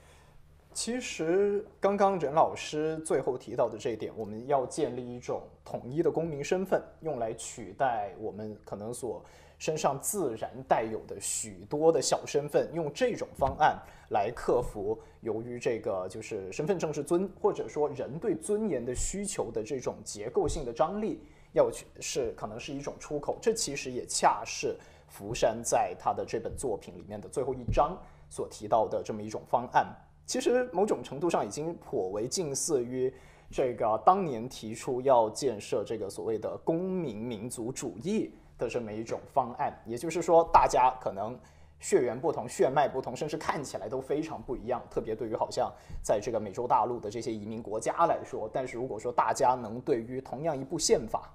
[0.77, 9.25] 其实刚刚任老师最后提到的这一点，我们要建立一种统一的公民身份，用来取代我们可能所
[9.57, 13.75] 身上自然带有的许多的小身份，用这种方案
[14.11, 23.35] 来克服由于这个就是身份证是尊或者说人对尊严的需求的这种结构性的张力，要去是可能是一种出口。
[23.41, 27.97] 这其实也恰是福山在他的这本作品里面的最后一章
[28.29, 29.87] 所提到的这么一种方案。
[30.27, 33.11] 其实某种程度上已经颇为近似于
[33.49, 39.73] 这个当年提出要建设这个所谓的公民民族主义的这么一种方案。
[39.85, 41.39] 也就是说，大家可能
[41.79, 44.81] 血缘不同、血脉不同，甚至看起来都非常不一样。
[44.91, 45.71] 特别对于好像
[46.03, 51.33] 在这个美洲大陆的这些移民国家来说，但是如果说大家能对于同样一部宪法，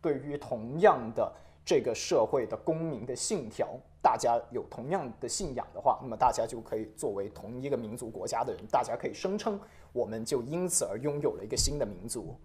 [0.00, 1.32] 对于同样的
[1.64, 3.68] 这个社会的公民的信条。
[4.00, 9.60] 大家有同样的信仰的话，那么大家就可以作为同一个民族国家的人，大家可以声称
[9.92, 12.36] 我们就因此而拥有了一个新的民族。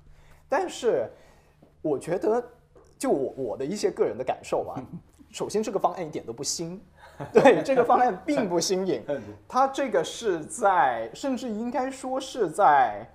[0.49, 1.09] 但是，
[1.81, 2.43] 我觉得
[2.97, 4.81] 就我我的一些个人的感受啊，
[5.31, 6.81] 首先这个方案一点都不新，
[7.31, 9.03] 对这个方案并不新颖，
[9.47, 13.07] 它这个是在甚至应该说是在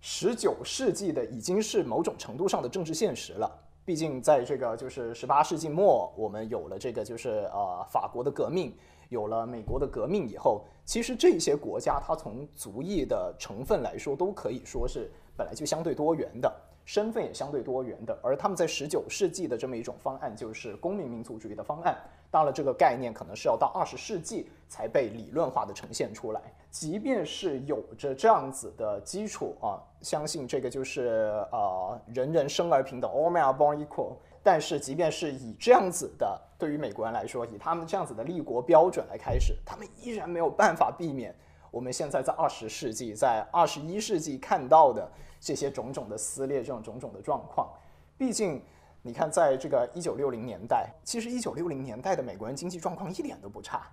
[0.00, 3.50] 十九世纪的已经是某种程度上的政治现实了。
[3.84, 8.74] 毕竟，在这个就是十八世纪末，我们有了这个就是呃法国的革命，
[9.10, 16.50] 有了美国的革命以后，其实这些国家它从族裔的成分来说，都可以说是本来就相对多元的。
[16.86, 21.96] 身份也相对多元的，而他们在十九世纪的这么一种方案，就是公民民族主义的方案。
[22.30, 26.42] 当然，这个概念可能是要到二十世纪才被理论化的呈现出来。
[26.74, 34.16] 即便是有着这样子的基础啊，相信这个就是呃人人生而平等，all men are born equal。
[34.42, 41.32] 但是，即便是以这样子的，对于美国人来说，以他们这样子的立国标准来开始，他们依然没有办法避免
[41.70, 45.08] 我们现在在二十世纪、在二十一世纪看到的。
[45.40, 47.68] 这些种种的撕裂，这种种种的状况，
[48.16, 48.62] 毕竟
[49.02, 53.86] 你看，在这个一九六零年代，其实一九六零年代的美国人经济状况一点都不差。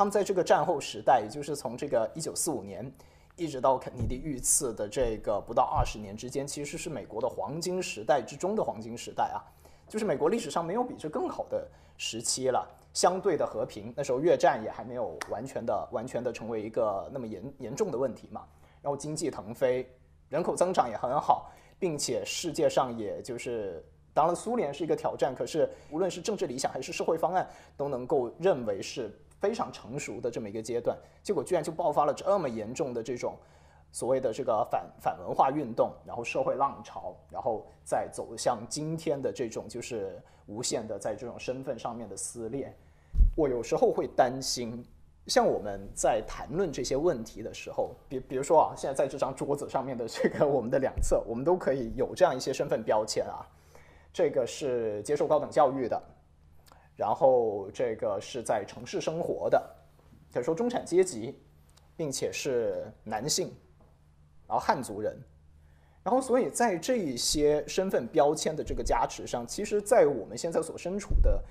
[0.00, 2.90] 他们在这个战后时代，也就是从这个一九四五年
[3.36, 9.44] 一直到肯尼迪遇刺的这个不到二十年之间，其实是美国的黄金时代之中的黄金时代啊！
[9.86, 12.66] 就是美国历史上没有比这更好的时期了。
[12.94, 18.46] 相对的和平，那时候越战也还没有完全的、完全的成为一个那么严严重的问题嘛。
[18.80, 19.86] 然后经济腾飞。
[20.30, 23.84] 人口增长也很好，并且世界上也就是，
[24.14, 30.96] 当然苏联是一个挑战，可是无论是政治理想还是社会方案，都能够认为是非常成熟的这么一个阶段。
[31.22, 33.36] 结果居然就爆发了这么严重的这种
[33.90, 42.72] 所谓的这个反反文化运动，然后社会浪潮，然后再走向今天的这种就是无限的在这种身份上面的撕裂。
[43.36, 44.84] 我有时候会担心，
[45.26, 53.46] 像我们在谈论这些问题的时候，比比如说啊，现在在这张桌子上面的这个我们的两侧，我们都可以有这样一些身份标签啊。
[54.12, 56.00] 这个是接受高等教育的，
[56.96, 59.76] 然后这个是在城市生活的，
[60.32, 61.38] 可以说中产阶级，
[61.96, 63.52] 并且是男性，
[64.46, 65.18] 然后汉族人，
[66.02, 71.42] 然后所以在这一些身份标签的这个加持上，其实，在我们现在所身处的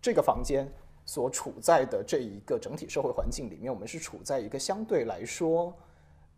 [0.00, 0.66] 这个房间。
[1.08, 5.72] 所处在的这一个整体社会环境里面，我们是处在一个相对来说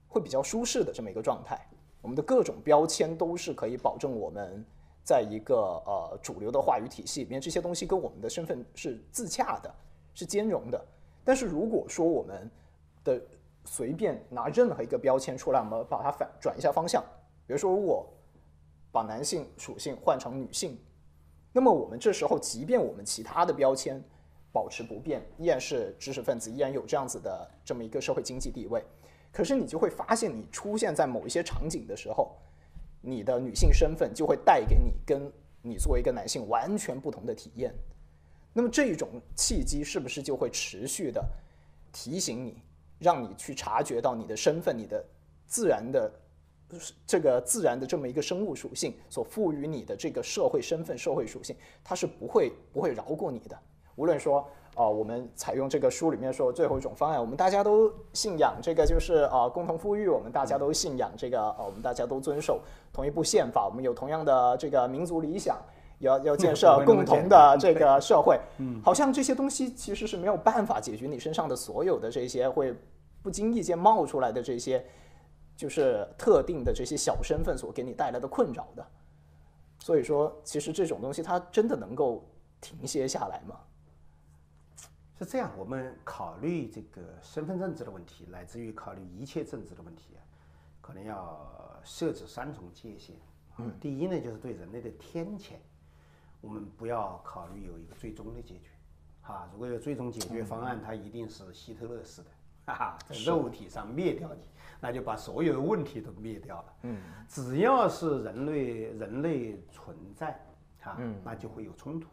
[0.07, 1.59] 会比较舒适的这么一个状态。
[2.03, 4.63] 我们的各种标签都是可以保证我们
[5.09, 9.75] 在一个呃主流的话语体系里面，这些东西跟我们的身份是自洽的，
[10.13, 10.79] 是兼容的。
[11.25, 12.51] 但是如果说我们
[13.03, 13.19] 的
[13.65, 17.03] 随便拿任何一个标签出来，我们把它反转一下方向，
[17.47, 18.07] 比如说如果
[18.93, 20.79] 把男性属性换成女性，
[21.55, 24.05] 那么我们这时候即便我们其他的标签。
[24.51, 28.83] 保持不变，依然是知识分子，依然有这样子的这么一个社会经济地位。
[29.31, 32.35] 可是你就会发现，你出现在某一些场景的时候，
[33.01, 35.31] 你的女性身份就会带给你跟
[35.63, 37.75] 你作为一个男性完全不同的体验。
[38.53, 41.25] 那么这种契机是不是就会持续的
[41.93, 42.63] 提醒你，
[42.99, 45.05] 让你去察觉到你的身份、你的
[45.47, 46.13] 自然的
[47.07, 53.59] 这个自然的这么一个生物属性所赋予你的这个社会身份、社会属性，它是不会不会饶过你的。
[53.95, 62.63] 无论说，呃，我们采用这个书里面说最后一种方案，我们大家都信仰这个就是呃共同富裕，我们大家都信仰这个，呃，我们大家都遵守
[62.93, 65.61] 同一部宪法，我们有同样的这个民族理想，
[65.99, 72.73] 要要建设 共同的这个社会，嗯，好像这些东西其实是没有办法解决你身上的所有的这些会
[73.21, 74.87] 不经意间冒出来的这些，
[75.57, 78.87] 就是特定的这些小身份所给你带来的困扰的。
[79.81, 82.25] 所以说，其实这种东西它真的能够
[82.61, 83.57] 停歇下来吗？
[85.19, 90.23] 是这样，我们考虑这个身份政治的问题，乃至于考虑一切政治的问题啊，
[90.81, 93.17] 可能要设置三重界限。
[93.59, 95.55] 嗯，第一呢，就是对人类的天谴，
[96.41, 98.71] 我们不要考虑有一个最终的解决。
[99.21, 102.31] 哈，如果有最终解决方案，它一定是希特勒式的，
[102.67, 104.41] 哈哈，在肉体上灭掉你，
[104.81, 106.75] 那就把所有的问题都灭掉了。
[106.83, 110.41] 嗯，只要是人类人类存在，
[110.81, 112.09] 哈，那就会有冲突。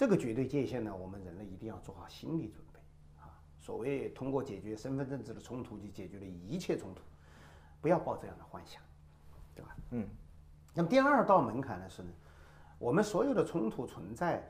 [0.00, 2.80] 这个绝对界限呢，我们人类一定要做好心理准备
[3.20, 3.36] 啊！
[3.58, 7.02] 所谓通过解决身份政治的冲突就解决了一切冲突，
[7.82, 8.80] 不要抱这样的幻想，
[9.54, 9.76] 对吧？
[9.90, 10.08] 嗯。
[10.72, 12.08] 那么第二道门槛呢是呢，
[12.78, 14.42] 我们所有的冲突存在，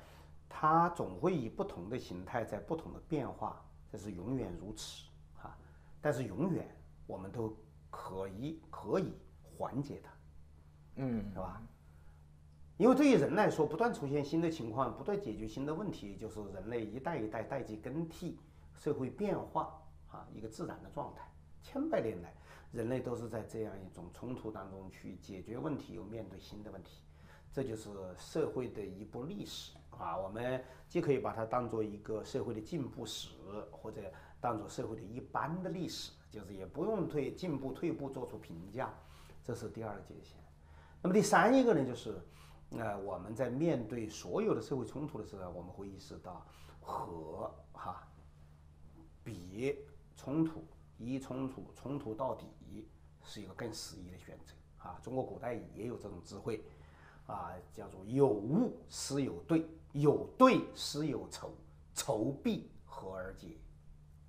[0.49, 3.61] 它总会以不同的形态在不同的变化，
[3.91, 5.03] 这是永远如此
[5.43, 5.59] 啊！
[6.01, 6.65] 但是永远
[7.09, 7.53] 我们都
[7.91, 10.13] 可以可以缓解它，
[10.95, 11.61] 嗯，是吧？
[12.81, 18.39] 因为对于人来说，不断出现新的情况，不断解决新的问题，就是人类一代一代代际更替、
[18.75, 21.31] 社会变化啊一个自然的状态。
[21.63, 22.33] 千百年来，
[22.73, 27.03] 人类都是在这样一种冲突当中去解决问题，又面对新的问题，
[27.53, 30.17] 这就是社会的一部历史啊。
[30.17, 33.29] 我们既可以把它当做一个社会的进步史，
[33.71, 38.91] 或者当做社会的一般的历史，就是也不用对进步退步做出评价。
[39.45, 40.39] 这是第二个界限。
[41.03, 42.19] 那么第三一个呢，就是。
[42.73, 46.47] 那我们在面对所有的社会冲突的时候，我们会意识到
[46.81, 48.07] 和哈
[49.25, 49.77] 比
[50.17, 50.65] 冲突
[50.97, 52.47] 一冲突冲突到底
[53.25, 55.01] 是一个更适宜的选择啊。
[55.03, 56.65] 中国古代也有这种智慧
[57.27, 61.53] 啊，叫做有物思有对，有对思有仇，
[61.93, 63.57] 仇必和而解，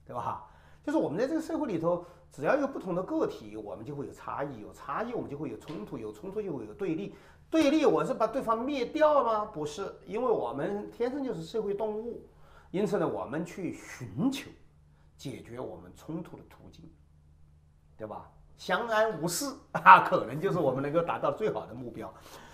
[0.03, 0.49] 对吧？
[0.83, 7.13] 就是我们在这个社会里头，只要有不同的个体，我们就会有差异，有差异我们就会有冲突，有冲突就会有对立。
[7.51, 9.43] 对立，我是把对方灭掉吗？
[9.43, 12.25] 不是，因为我们天生就是社会动物，
[12.71, 14.49] 因此呢，我们去寻求
[15.17, 16.89] 解决我们冲突的途径，
[17.97, 18.31] 对吧？
[18.57, 22.11] 相安无事 啊，可能就是我们能够达到最好的目标。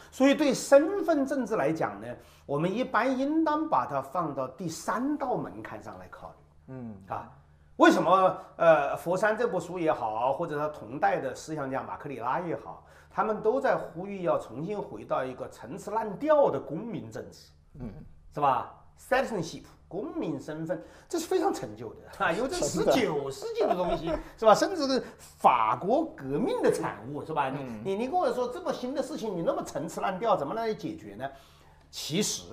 [0.09, 2.07] 所以，对身份政治来讲呢，
[2.47, 6.73] 我们一般应当把它放到第三道门槛上来考虑。
[6.73, 7.31] 嗯啊，
[7.75, 8.35] 为什么？
[8.55, 12.83] 呃，佛山这部书也好，或者他同代的思想家马克里拉也好。
[13.17, 17.47] 他们都在呼吁要重新回到一个陈词滥调的公民政治，
[17.79, 17.91] 嗯，
[18.31, 24.53] 是吧？citizenship 公民身份，这是非常陈旧的 啊，因为这十九世纪的东西， 是吧？
[24.53, 27.49] 甚至是法国革命的产物，是吧？
[27.49, 31.27] 你你你跟我说这么新的事情，你那么陈词滥调，怎么来解决呢？
[31.89, 32.43] 其实，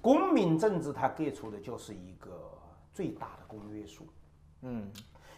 [0.00, 2.58] 公民政治它给出的就是一个
[2.92, 4.08] 最大的公约数，
[4.62, 4.90] 嗯。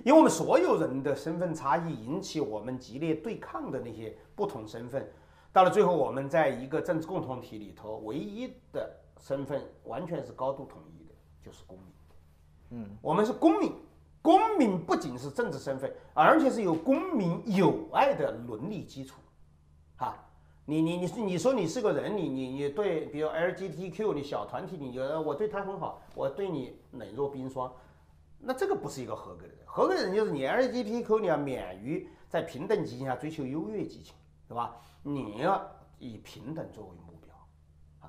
[0.04, 5.08] 因为我们所有人的身份差异引起我们激烈对抗的那些不同身份，
[5.52, 8.90] 到了最后，我们在一个政治共同体里头，唯一的
[9.20, 11.86] 身份完全是高度统一的，就是公民。
[12.70, 13.72] 嗯，我们是公民，
[14.22, 19.20] 公民不仅是政治身份，而且是有公民友爱的伦理基础，
[19.96, 20.16] 哈。
[20.64, 27.70] 你你你是你说你是个人，你你你对，比如 LGBTQ，你小团体，你觉得我对他很好，我对你冷若冰霜，
[28.42, 29.58] 那这个不是一个合格的人。
[29.64, 34.14] 合格的人就是你 LGBTQ，你要免于在平等激情下追求优越激情，
[34.48, 34.76] 对吧？
[35.02, 35.64] 你要
[35.98, 37.34] 以平等作为目标，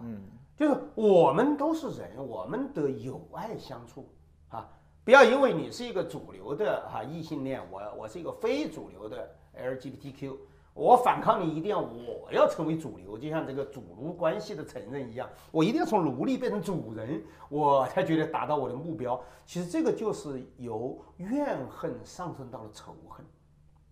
[0.01, 0.23] 嗯，
[0.57, 4.09] 就是我们都是人，我们得友爱相处
[4.49, 4.69] 啊，
[5.03, 10.37] 不要因为你是一个主流的哈异性恋，我我是一个非主流的 LGBTQ。
[10.73, 19.21] 我反抗你，一定要我要成为主流，就像这个主奴关系的承认一样，我一定要从奴隶变成主人，我才觉得达到我的目标。
[19.45, 23.25] 其实这个就是由怨恨上升到了仇恨，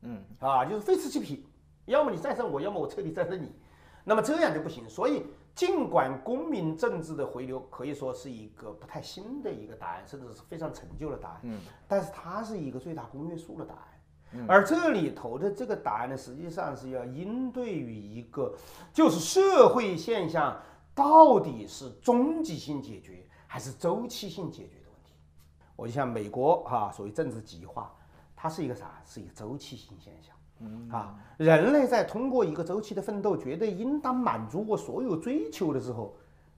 [0.02, 1.46] 嗯啊，就是非此即彼，
[1.86, 3.52] 要么你战胜我，要么我彻底战胜你，
[4.04, 4.90] 那么这样就不行。
[4.90, 13.82] 所以，尽管公民政治的回流可以说是一个不太新的一个答案，甚至是非常陈旧的答案，嗯，但是它是一个最大公约数的答案。
[14.48, 18.54] 而这里头的这个答案呢，实际上是要应对于一个，
[18.94, 20.58] 就是社会现象
[20.96, 25.14] 到底是终极性解决还是周期性解决的问题。
[25.76, 27.94] 我就像美国哈，所谓政治极化，
[28.36, 29.02] 它是一个啥？
[29.06, 30.34] 是一个周期性现象。
[30.60, 36.16] 嗯啊，人类在通过一个周期的奋斗，绝对应当满足我所有追求的时候，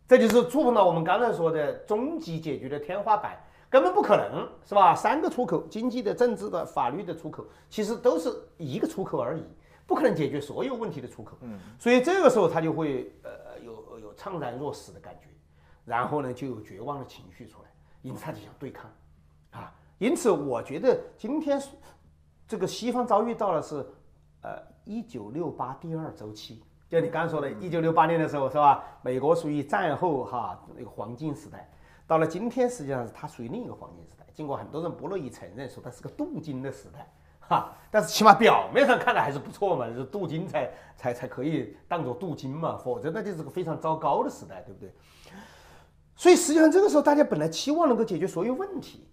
[0.08, 3.42] 这就是触碰到我们刚才说的终极解决的天花板。
[3.74, 4.94] 根本不可能是吧？
[4.94, 9.44] 三个出口，经济的、政治的、法律的出口，其实都是一个出口而已，
[9.88, 11.36] 不可能解决所有问题的出口。
[11.42, 15.26] 嗯，所以这个时候他就会呃有有怅然若失的感觉，
[15.86, 17.70] 然后呢就有绝望的情绪出来，
[18.04, 18.92] 因此他就想对抗
[19.50, 19.74] 啊。
[19.98, 21.60] 因此我觉得今天
[22.48, 23.84] 这个西方遭遇到的是
[24.44, 28.84] 呃一九六八第二周期，就你刚刚说的，一九六八年的时候是吧？
[29.02, 31.68] 美国属于战后哈那个黄金时代。
[32.06, 34.26] 到了今天，实际上是它属于另一个黄金时代。
[34.34, 37.08] 尽管很多人不乐意承认，说它是个镀金的时代，
[37.40, 44.92] 哈，但是起码表面上看来还是不错嘛，是镀金才才才可以当做镀金嘛，否则那就是个非常糟糕的时代，对不对？
[46.16, 49.08] 所以实际上这个时候，大家本来期望能够解决所有问题，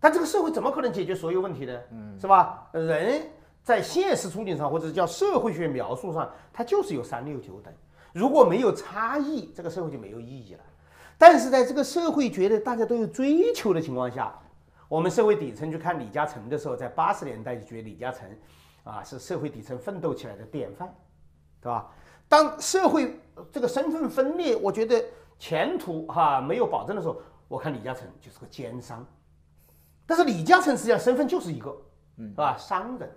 [0.00, 1.80] 但这个社会怎么可能解决所有问题呢？
[1.90, 2.68] 嗯，是吧？
[2.72, 3.22] 人
[3.62, 7.72] 在现实处境上，或者叫社会学描述上，它就是有三六九等。
[8.12, 10.60] 如果没有差异，这个社会就没有意义了。
[11.16, 14.36] 但是在这个社会觉得大家都有追求的情况下，
[14.88, 18.28] 我们社会底层去看李嘉诚的时候，在八十年代就觉得李嘉诚，
[18.84, 20.92] 啊是社会底层奋斗起来的典范，
[21.60, 21.90] 对吧？
[22.28, 23.20] 当社会
[23.52, 25.02] 这个身份分裂，我觉得
[25.38, 29.06] 前途哈没有保证的时候，我看李嘉诚就是个奸商。
[30.06, 31.74] 但是李嘉诚实际上身份就是一个，
[32.16, 32.56] 嗯，是吧？
[32.58, 33.10] 商人。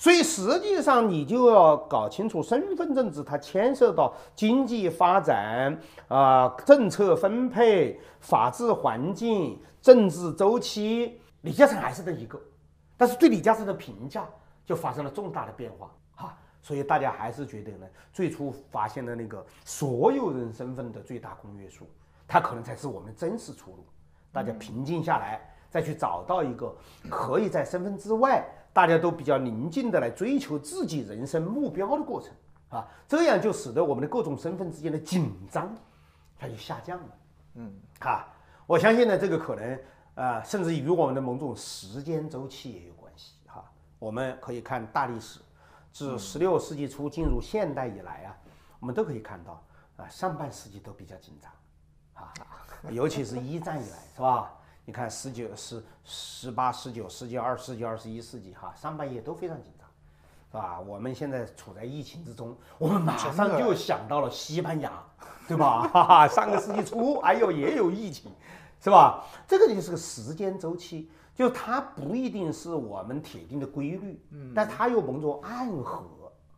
[0.00, 5.78] 所以实际上，你就要搞清楚身份政治，它牵涉到经济发展
[6.08, 11.20] 啊、政策分配、法治环境、政治周期。
[11.42, 12.40] 李嘉诚还是这一个，
[12.96, 14.26] 但是对李嘉诚的评价
[14.64, 16.34] 就发生了重大的变化哈。
[16.62, 21.86] 所以大家还是觉得呢，最初发现的那个所有人身份的最大公约数，
[22.26, 23.84] 它可能才是我们真实出路。
[24.32, 26.74] 大家平静下来，再去找到一个
[27.10, 28.42] 可以在身份之外。
[28.72, 32.32] 大家都比较宁静的来追求自己人生目标的过程
[32.70, 35.74] 啊，这样就使得我们的各种身份之间的紧张，
[36.38, 37.08] 它就下降了。
[37.54, 38.28] 嗯，哈，
[38.66, 39.80] 我相信呢，这个可能
[40.14, 43.64] 啊，甚至与我们的某种时间周期也有关系哈。
[43.98, 45.40] 我们可以看大历史，
[45.92, 48.36] 自十六世纪初进入现代以来啊，
[48.78, 49.60] 我们都可以看到
[49.96, 51.50] 啊，上半世纪都比较紧张
[52.22, 52.32] 啊，
[52.90, 54.52] 尤其是一战以来，是吧？
[54.90, 59.86] 你看，十九、十、十八、十九世纪、二十世纪、二十一世纪，哈，上半叶都非常紧张，
[60.50, 60.80] 是吧？
[60.80, 64.90] 我们现在处在疫情之中，我们马上就想到了西班牙，
[65.46, 65.86] 对吧？
[65.94, 68.32] 哈哈，上个世纪初，哎呦，也有疫情，
[68.82, 69.24] 是吧？
[69.46, 76.04] 这个就是个时间周期，就它不一定是我们铁定的规律，嗯，但它又某种暗合。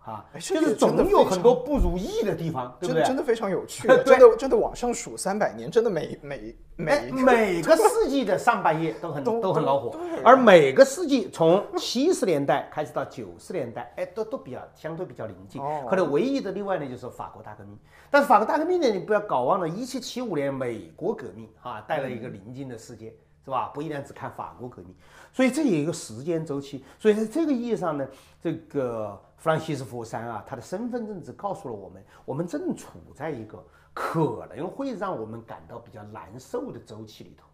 [0.04, 3.04] 啊，就是总有很多不如意的地方，对不对？
[3.04, 15.62] 真的非常有趣，真的真的往上数三百年，真的每每每每个世纪的上半叶都很都很恼火，而每个世纪从七十年代开始到九十年代，哎，都都比较相对比较宁静。
[15.88, 17.78] 可能唯一的例外呢，就是法国大革命。
[18.10, 23.14] 但是法国大革命呢，你不要搞忘了，一七七五年美国革命啊，带来一个宁静的世界，
[23.44, 23.70] 是吧？
[23.74, 24.94] 不一定只看法国革命，
[25.32, 26.84] 所以这有一个时间周期。
[26.98, 28.06] 所以在这个意义上呢，
[28.40, 29.20] 这个。
[29.42, 33.60] 弗朗西斯福山啊，他的身份政治告诉了我们，我们正处在一个
[33.92, 37.44] 可能会让我们感到比较难受的周期里头。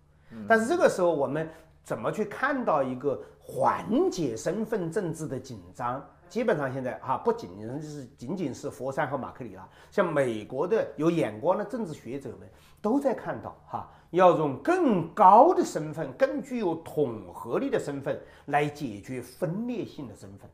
[0.46, 1.48] 但是这个时候，我们
[1.82, 6.06] 怎么去看到一个缓解身份政治的紧张？
[6.28, 12.46] 基本上现在哈，不仅仅是仅仅是佛山和马克里拉，像美国的有眼光的政治学者们
[12.82, 20.48] 都在看到哈，要用更高的身份、更具有统合力的身份来解决分裂性的身份，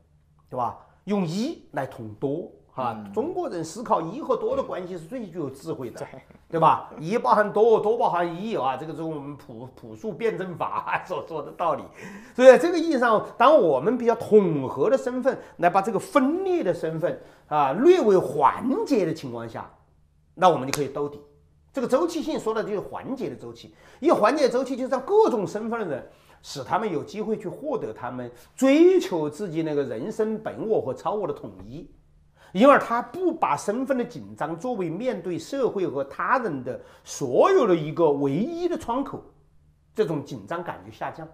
[0.49, 0.77] 对吧？
[1.05, 2.51] 用一来统多。
[2.75, 6.05] 啊，中国人思考一和多的关系是最具有智慧的，
[6.49, 6.91] 对吧？
[6.99, 11.83] 一包含多，多包含一啊，这个是我们朴朴素辩证法所说的道理。
[12.35, 19.71] 所以，在这个意义上，当我们比较统合的身份来把这个分裂的身份啊略微缓解的情况下，
[20.33, 21.21] 那我们就可以兜底。
[21.75, 26.09] 这个周期性说的就是缓解的周期，一缓解周期，就是让各种身份的人，
[26.41, 31.93] 使他们有机会去获得他们追求自己那个人生本我和超我的统一。
[32.53, 39.21] 因而他不把身份的紧张作为面对社会和他人的所有的一个唯一的窗口，
[39.93, 41.27] 这种紧张感就下降，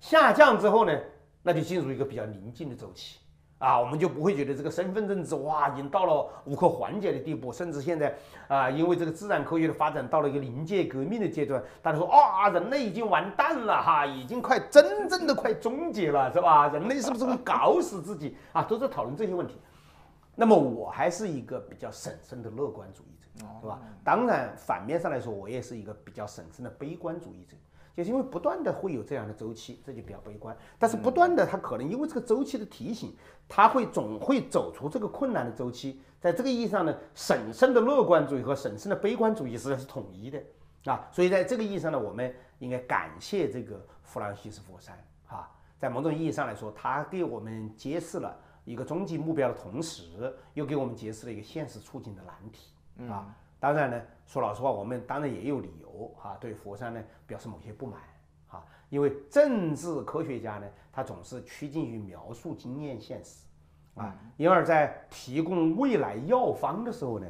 [0.00, 0.98] 下降之后呢，
[1.42, 3.18] 那就进入一个比较宁静的周期
[3.62, 8.12] 啊，我们就不会觉得这个身份政治哇已经到了无可缓解的地步，甚至现在
[8.48, 16.66] 啊，因为这个自然科学的发展到了一个临界革命的阶段，大家说啊，人类已经完蛋了哈，已经快真正的快终结了是吧？
[16.66, 18.62] 人类是不是会搞死自己啊？
[18.64, 19.60] 都在讨论这些问题。
[20.34, 23.78] 那么我还是一个比较审慎的乐观主义者，对吧？
[24.02, 27.54] 当然，反面上来说，我也是一个比较审慎的悲观主义者，
[27.94, 30.56] 就是因为不断的会有这样的周期，这就比较悲观。
[30.78, 33.14] 但是不断的，它可能因为这个周期的提醒，
[33.54, 36.00] 它会总会走出这个困难的周期。
[36.18, 40.42] 在这个意义上呢，审慎的乐观主义和审慎的悲观主义实际上是统一的
[40.86, 41.06] 啊。
[41.12, 44.98] 所以在这个意义上呢，我们应该感谢这个弗朗西斯·佛山
[45.28, 48.34] 啊，在某种意义上来说，他给我们揭示了。
[48.64, 53.34] 一个终极目标的同时，又给我们揭示了一个现实处境的难题啊！
[53.58, 58.11] 当然呢，说老实话，我们当然也有理由啊，对佛山呢表示某些不满啊，
[58.92, 63.46] 因为政治科学家呢，他总是趋近于描述经验现实
[63.94, 67.26] 啊，因而，在提供未来药方的时候呢，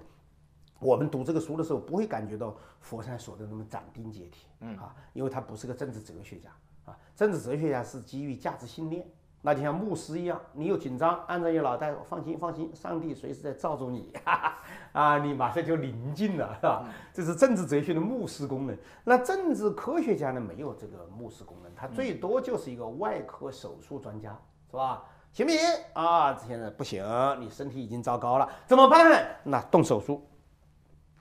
[0.81, 6.51] 我们读这个书的时候，不会感觉到佛山说的那么斩钉截铁，嗯啊，因为他不是个政治哲学家
[6.85, 9.07] 啊，政治哲学家是基于价值信念。
[9.45, 14.59] 那就像牧师一样，你又紧张，按着你脑袋，放心放心，上帝随时在罩着你， 哈哈，
[14.93, 16.85] 啊，你马上就宁静了，是吧？
[17.13, 18.79] 这是政治哲学的牧师功能。
[19.03, 24.31] 那政治科学家呢，没有这个牧师功能，他最多就是一个外科手术专家，
[24.71, 25.03] 是吧？
[25.33, 25.61] 行不行
[25.95, 26.37] 啊？
[26.47, 27.05] 现在不行，
[27.41, 29.41] 你身体已经糟糕了，怎么办？
[29.43, 30.25] 那动手术，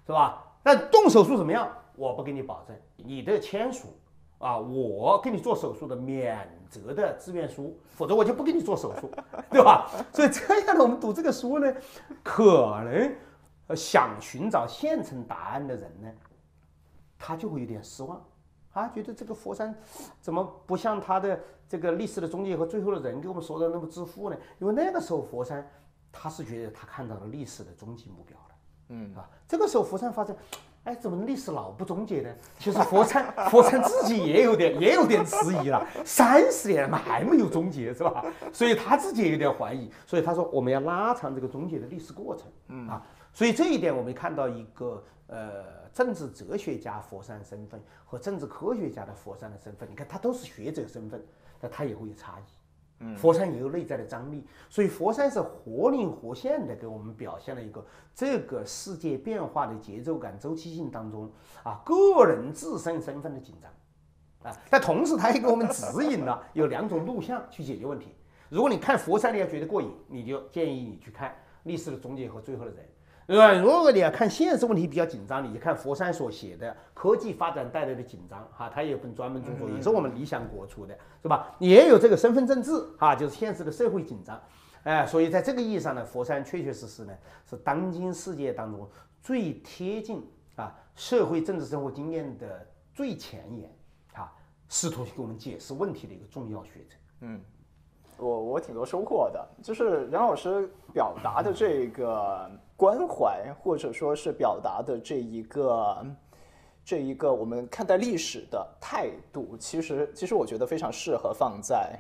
[0.06, 0.44] 是吧？
[0.64, 1.68] 那动手术怎么样？
[1.96, 3.88] 我不给你保证，你的签署。
[4.42, 9.12] 啊，我给你做手术的免责的自愿书，否则我就不给你做手术，
[9.52, 9.88] 对吧？
[10.12, 11.72] 所以这样的，我们读这个书呢，
[12.24, 16.12] 可能想寻找现成答案的人呢，
[17.20, 18.20] 他就会有点失望，
[18.74, 19.74] 啊，觉得这个佛山
[20.20, 21.40] 怎么不像他的
[21.70, 24.36] 这个历史的终结和最后的人给我们说的那么自负呢？
[24.60, 25.70] 因为那个时候佛山
[26.12, 28.56] 他是觉得他看到了历史的终极目标了，
[28.90, 30.36] 嗯啊，这个时候佛山发现。
[30.84, 32.30] 哎，怎么历史老不终结呢？
[32.58, 35.86] 其实佛山，佛山自己也有点，也有点迟疑了。
[36.04, 38.26] 三十年了嘛，还没有终结，是吧？
[38.52, 39.92] 所以他自己也有点怀疑。
[40.08, 42.48] 所以他说，我们要拉长这个终结的历史过程。
[42.70, 45.64] 嗯啊，所以这一点我们看到一个呃，
[45.94, 51.24] 政治哲学家佛山身份和政治科学家的佛山的身份，你看他都是学者身份，
[51.60, 52.44] 那他也会有差异。
[53.18, 61.32] 佛山也有内在的张力，所以佛山是活灵活现的给我们表现了一个这个世界变化的节奏感、周期性当中
[61.64, 68.10] 啊，个人自身身份的紧张啊，但同时他也给我们指引了 有两种路向去解决问题。
[68.50, 72.86] 如果你看佛山你要觉得过瘾，你就建议你去看历史的终结和最后的人。
[73.32, 73.54] 对吧？
[73.54, 81.56] 如果你要看现实问题比较紧张，你就看佛山所写的科技发展带来的紧张，哈，它也有本专门著作，也是我们理想国出的，是吧？
[81.58, 84.38] 也有这个身份政治，哈，就是现实的社会紧张，
[84.84, 87.14] 哎，所以在这个意义上呢，佛山确确实实呢
[87.50, 88.86] 是当今世界当中
[89.22, 90.22] 最贴近
[90.58, 93.74] 啊社会政治生活经验的最前沿，
[94.14, 94.30] 啊，
[94.68, 97.42] 试图去给我们解释问题的一个重要学者，嗯。
[98.18, 102.52] 我我挺多收获的，就是梁老师表达的这个
[102.82, 106.04] 关怀，或者说是表达的这一个
[106.84, 111.96] 这一个我们看待历史的态度，其实其实我觉得非常适合放在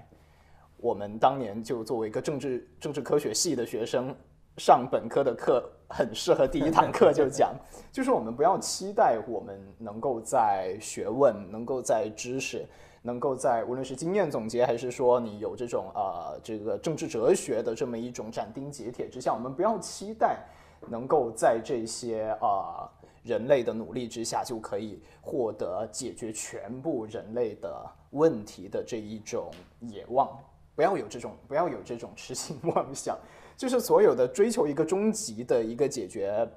[0.77, 4.11] 我们当年就作为一个政治政治科学系的学生
[4.57, 7.53] 上本科的课，很适合第一堂课就讲，
[7.93, 12.65] 就是我们不要期待我们能够在学问，能够在知识。
[13.03, 20.39] 能够在无论是经验总结，还是说你有这种呃这个政治哲学的这么一种斩钉截铁之下，我们不要期待
[20.87, 22.89] 能够在这些啊
[23.23, 30.27] 人类的努力之下就可以获得解决全部人类的问题的这一种野望，
[30.75, 33.17] 不要有这种不要有这种痴心妄想，
[33.55, 36.47] 就是所有的追求一个终极的一个解决。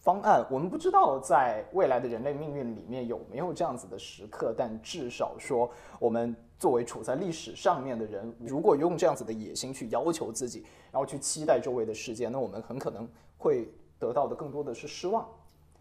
[0.00, 0.46] 方案。
[0.48, 5.68] 我们不知道在未来的人类命运里面有没有这样子的时刻，但至少说，
[5.98, 13.68] 我们作为处在历史上面的人，如果用这样子的野心去要求自己，然后去期待周围的世界，那我们很可能会
[13.98, 15.26] 得到的更多的是失望，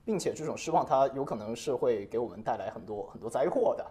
[0.03, 3.85] 并且这种失望它有可能是会给我们带来很多很多灾祸的。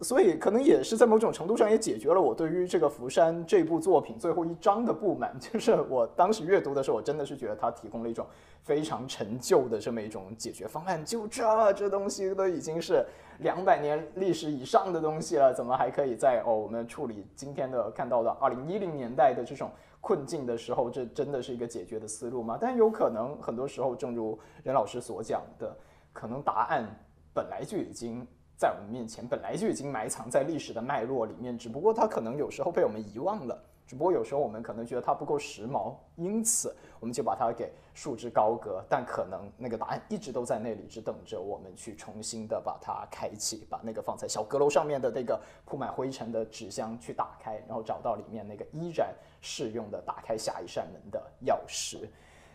[0.00, 8.26] 所以可能也是在某种程度上也解决了我对于这个《福山》这部作品最后一章的不满， 就是我当时阅读的时候，我真的是觉得它提供了一种
[8.64, 11.04] 非常陈旧的这么一种解决方案。
[11.04, 13.06] 就这这东西都已经是
[13.38, 19.70] 两百年历史以上的东西了，怎么还可以在哦我们处理今天的看到的二零一零年代的这种
[20.02, 22.58] 困境的时候，这真的是一个解决的思路吗？
[22.60, 25.74] 但有可能很多时候，正如任老师所讲的，
[26.12, 26.84] 可能答案
[27.32, 28.26] 本来就已经。
[28.54, 38.82] 在我们面前本来就已经埋藏在历史的脉络里面，只不过它可能有时候被我们遗忘了，只不过有时候我们可能觉得它不够时髦，因此我们就把它给束之高阁。
[38.88, 52.08] 但可能那个答案一直都在那里，只等着我们去重新的把它开启，把那个放在小阁楼上面的那个铺满灰尘的纸箱去打开，然后找到里面那个依然适用的打开下一扇门的钥匙。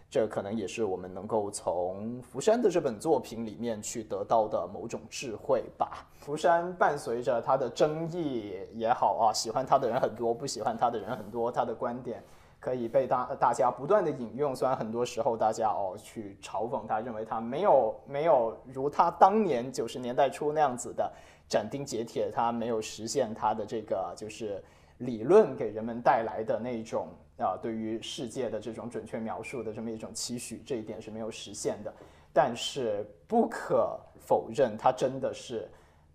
[0.10, 6.08] 这可能也是我们能够从福山的这本作品里面去得到的某种智慧吧。
[6.16, 12.24] 福山伴随着他的争议也好啊，喜欢他的人很多，不喜欢他的人很多，他的观点
[12.58, 14.55] 可以被大大家不断的引用。
[14.55, 21.12] 虽然很多时候大家哦去嘲讽他，认为他没有没有如他当年九十年代初那样子的
[21.49, 24.64] 斩钉截铁，他没有实现他的这个就是
[24.99, 27.10] 理论给人们带来的那种。
[27.38, 31.94] 啊，对于世界的这种准确描述的这么一种期许，这一点是没有实现的。
[32.34, 35.70] 但是不可否认，他真的是，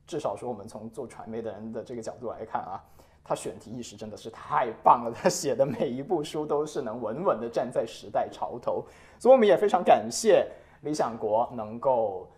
[0.06, 2.80] 至少说我们从做传媒的人的这个角度来看啊，
[3.24, 5.12] 他选题意识真的是太棒了。
[5.12, 8.84] 他写的每一部书都是能稳稳的站在时代潮头，
[9.18, 10.46] 所以我们也非常感谢
[10.82, 12.28] 理想国能够。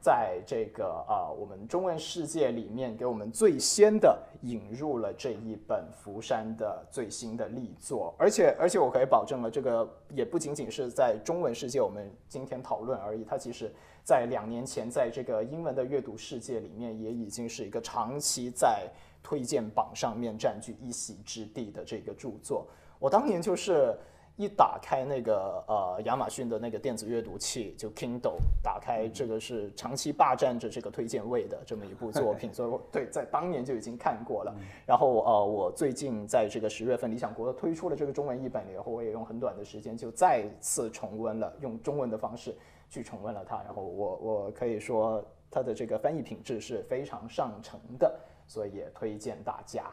[0.00, 13.70] 在这个啊，我们中文世界里面，给我们最先的引入了这一本福山的最新的力作，而且而且我可以保证了，这个也不仅仅是在中文世界我们今天讨论而已，它其实
[14.02, 18.88] 在两年前在这个英文的阅读世界里面，也已经是一个长期在
[19.22, 22.66] 推荐榜上面占据一席之地的这个著作。
[22.98, 23.98] 我当年就是。
[24.36, 34.54] 一打开那个呃亚马逊的那个电子阅读器，就 Kindle，打开这个是长期霸占着这个推荐位的这么一部作品， 所以我对在当年就已经看过了。
[34.86, 42.56] 然后呃，我最近在这个十月份，理想国推出了这个中文译本以后，我也用很短的时间就再次重温了，用中文的方式
[42.88, 43.56] 去重温了它。
[43.62, 49.84] 然后我我可以说它的这个翻译品质是非常上乘的，所以也推荐大家。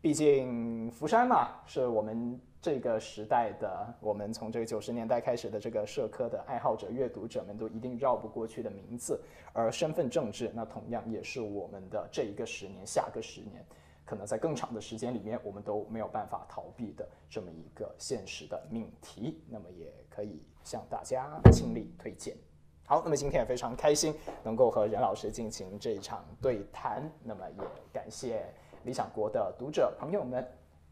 [0.00, 2.40] 毕竟福山嘛，是我们。
[2.68, 9.18] 这个时代的我们，从这个九十年代开始的这个社科的爱好者、阅读者们都一定绕不过去的名字。
[9.54, 13.64] 而身份政治，那同样也是我们的这一个十年、下个十年，
[14.04, 19.42] 可能在更长的时间里面，我们都没有办法逃避的这么一个现实的命题。
[19.48, 22.36] 那么也可以向大家倾力推荐。
[22.84, 24.14] 好，那么今天也非常开心
[24.44, 27.10] 能够和任老师进行这一场对谈。
[27.24, 27.64] 那么也
[27.94, 28.44] 感谢
[28.84, 30.46] 理想国的读者朋友们。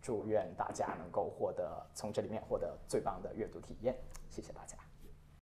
[0.06, 3.98] 祝愿大家能够获得从这里面获得最棒的阅读体验，
[4.28, 4.85] 谢谢大家。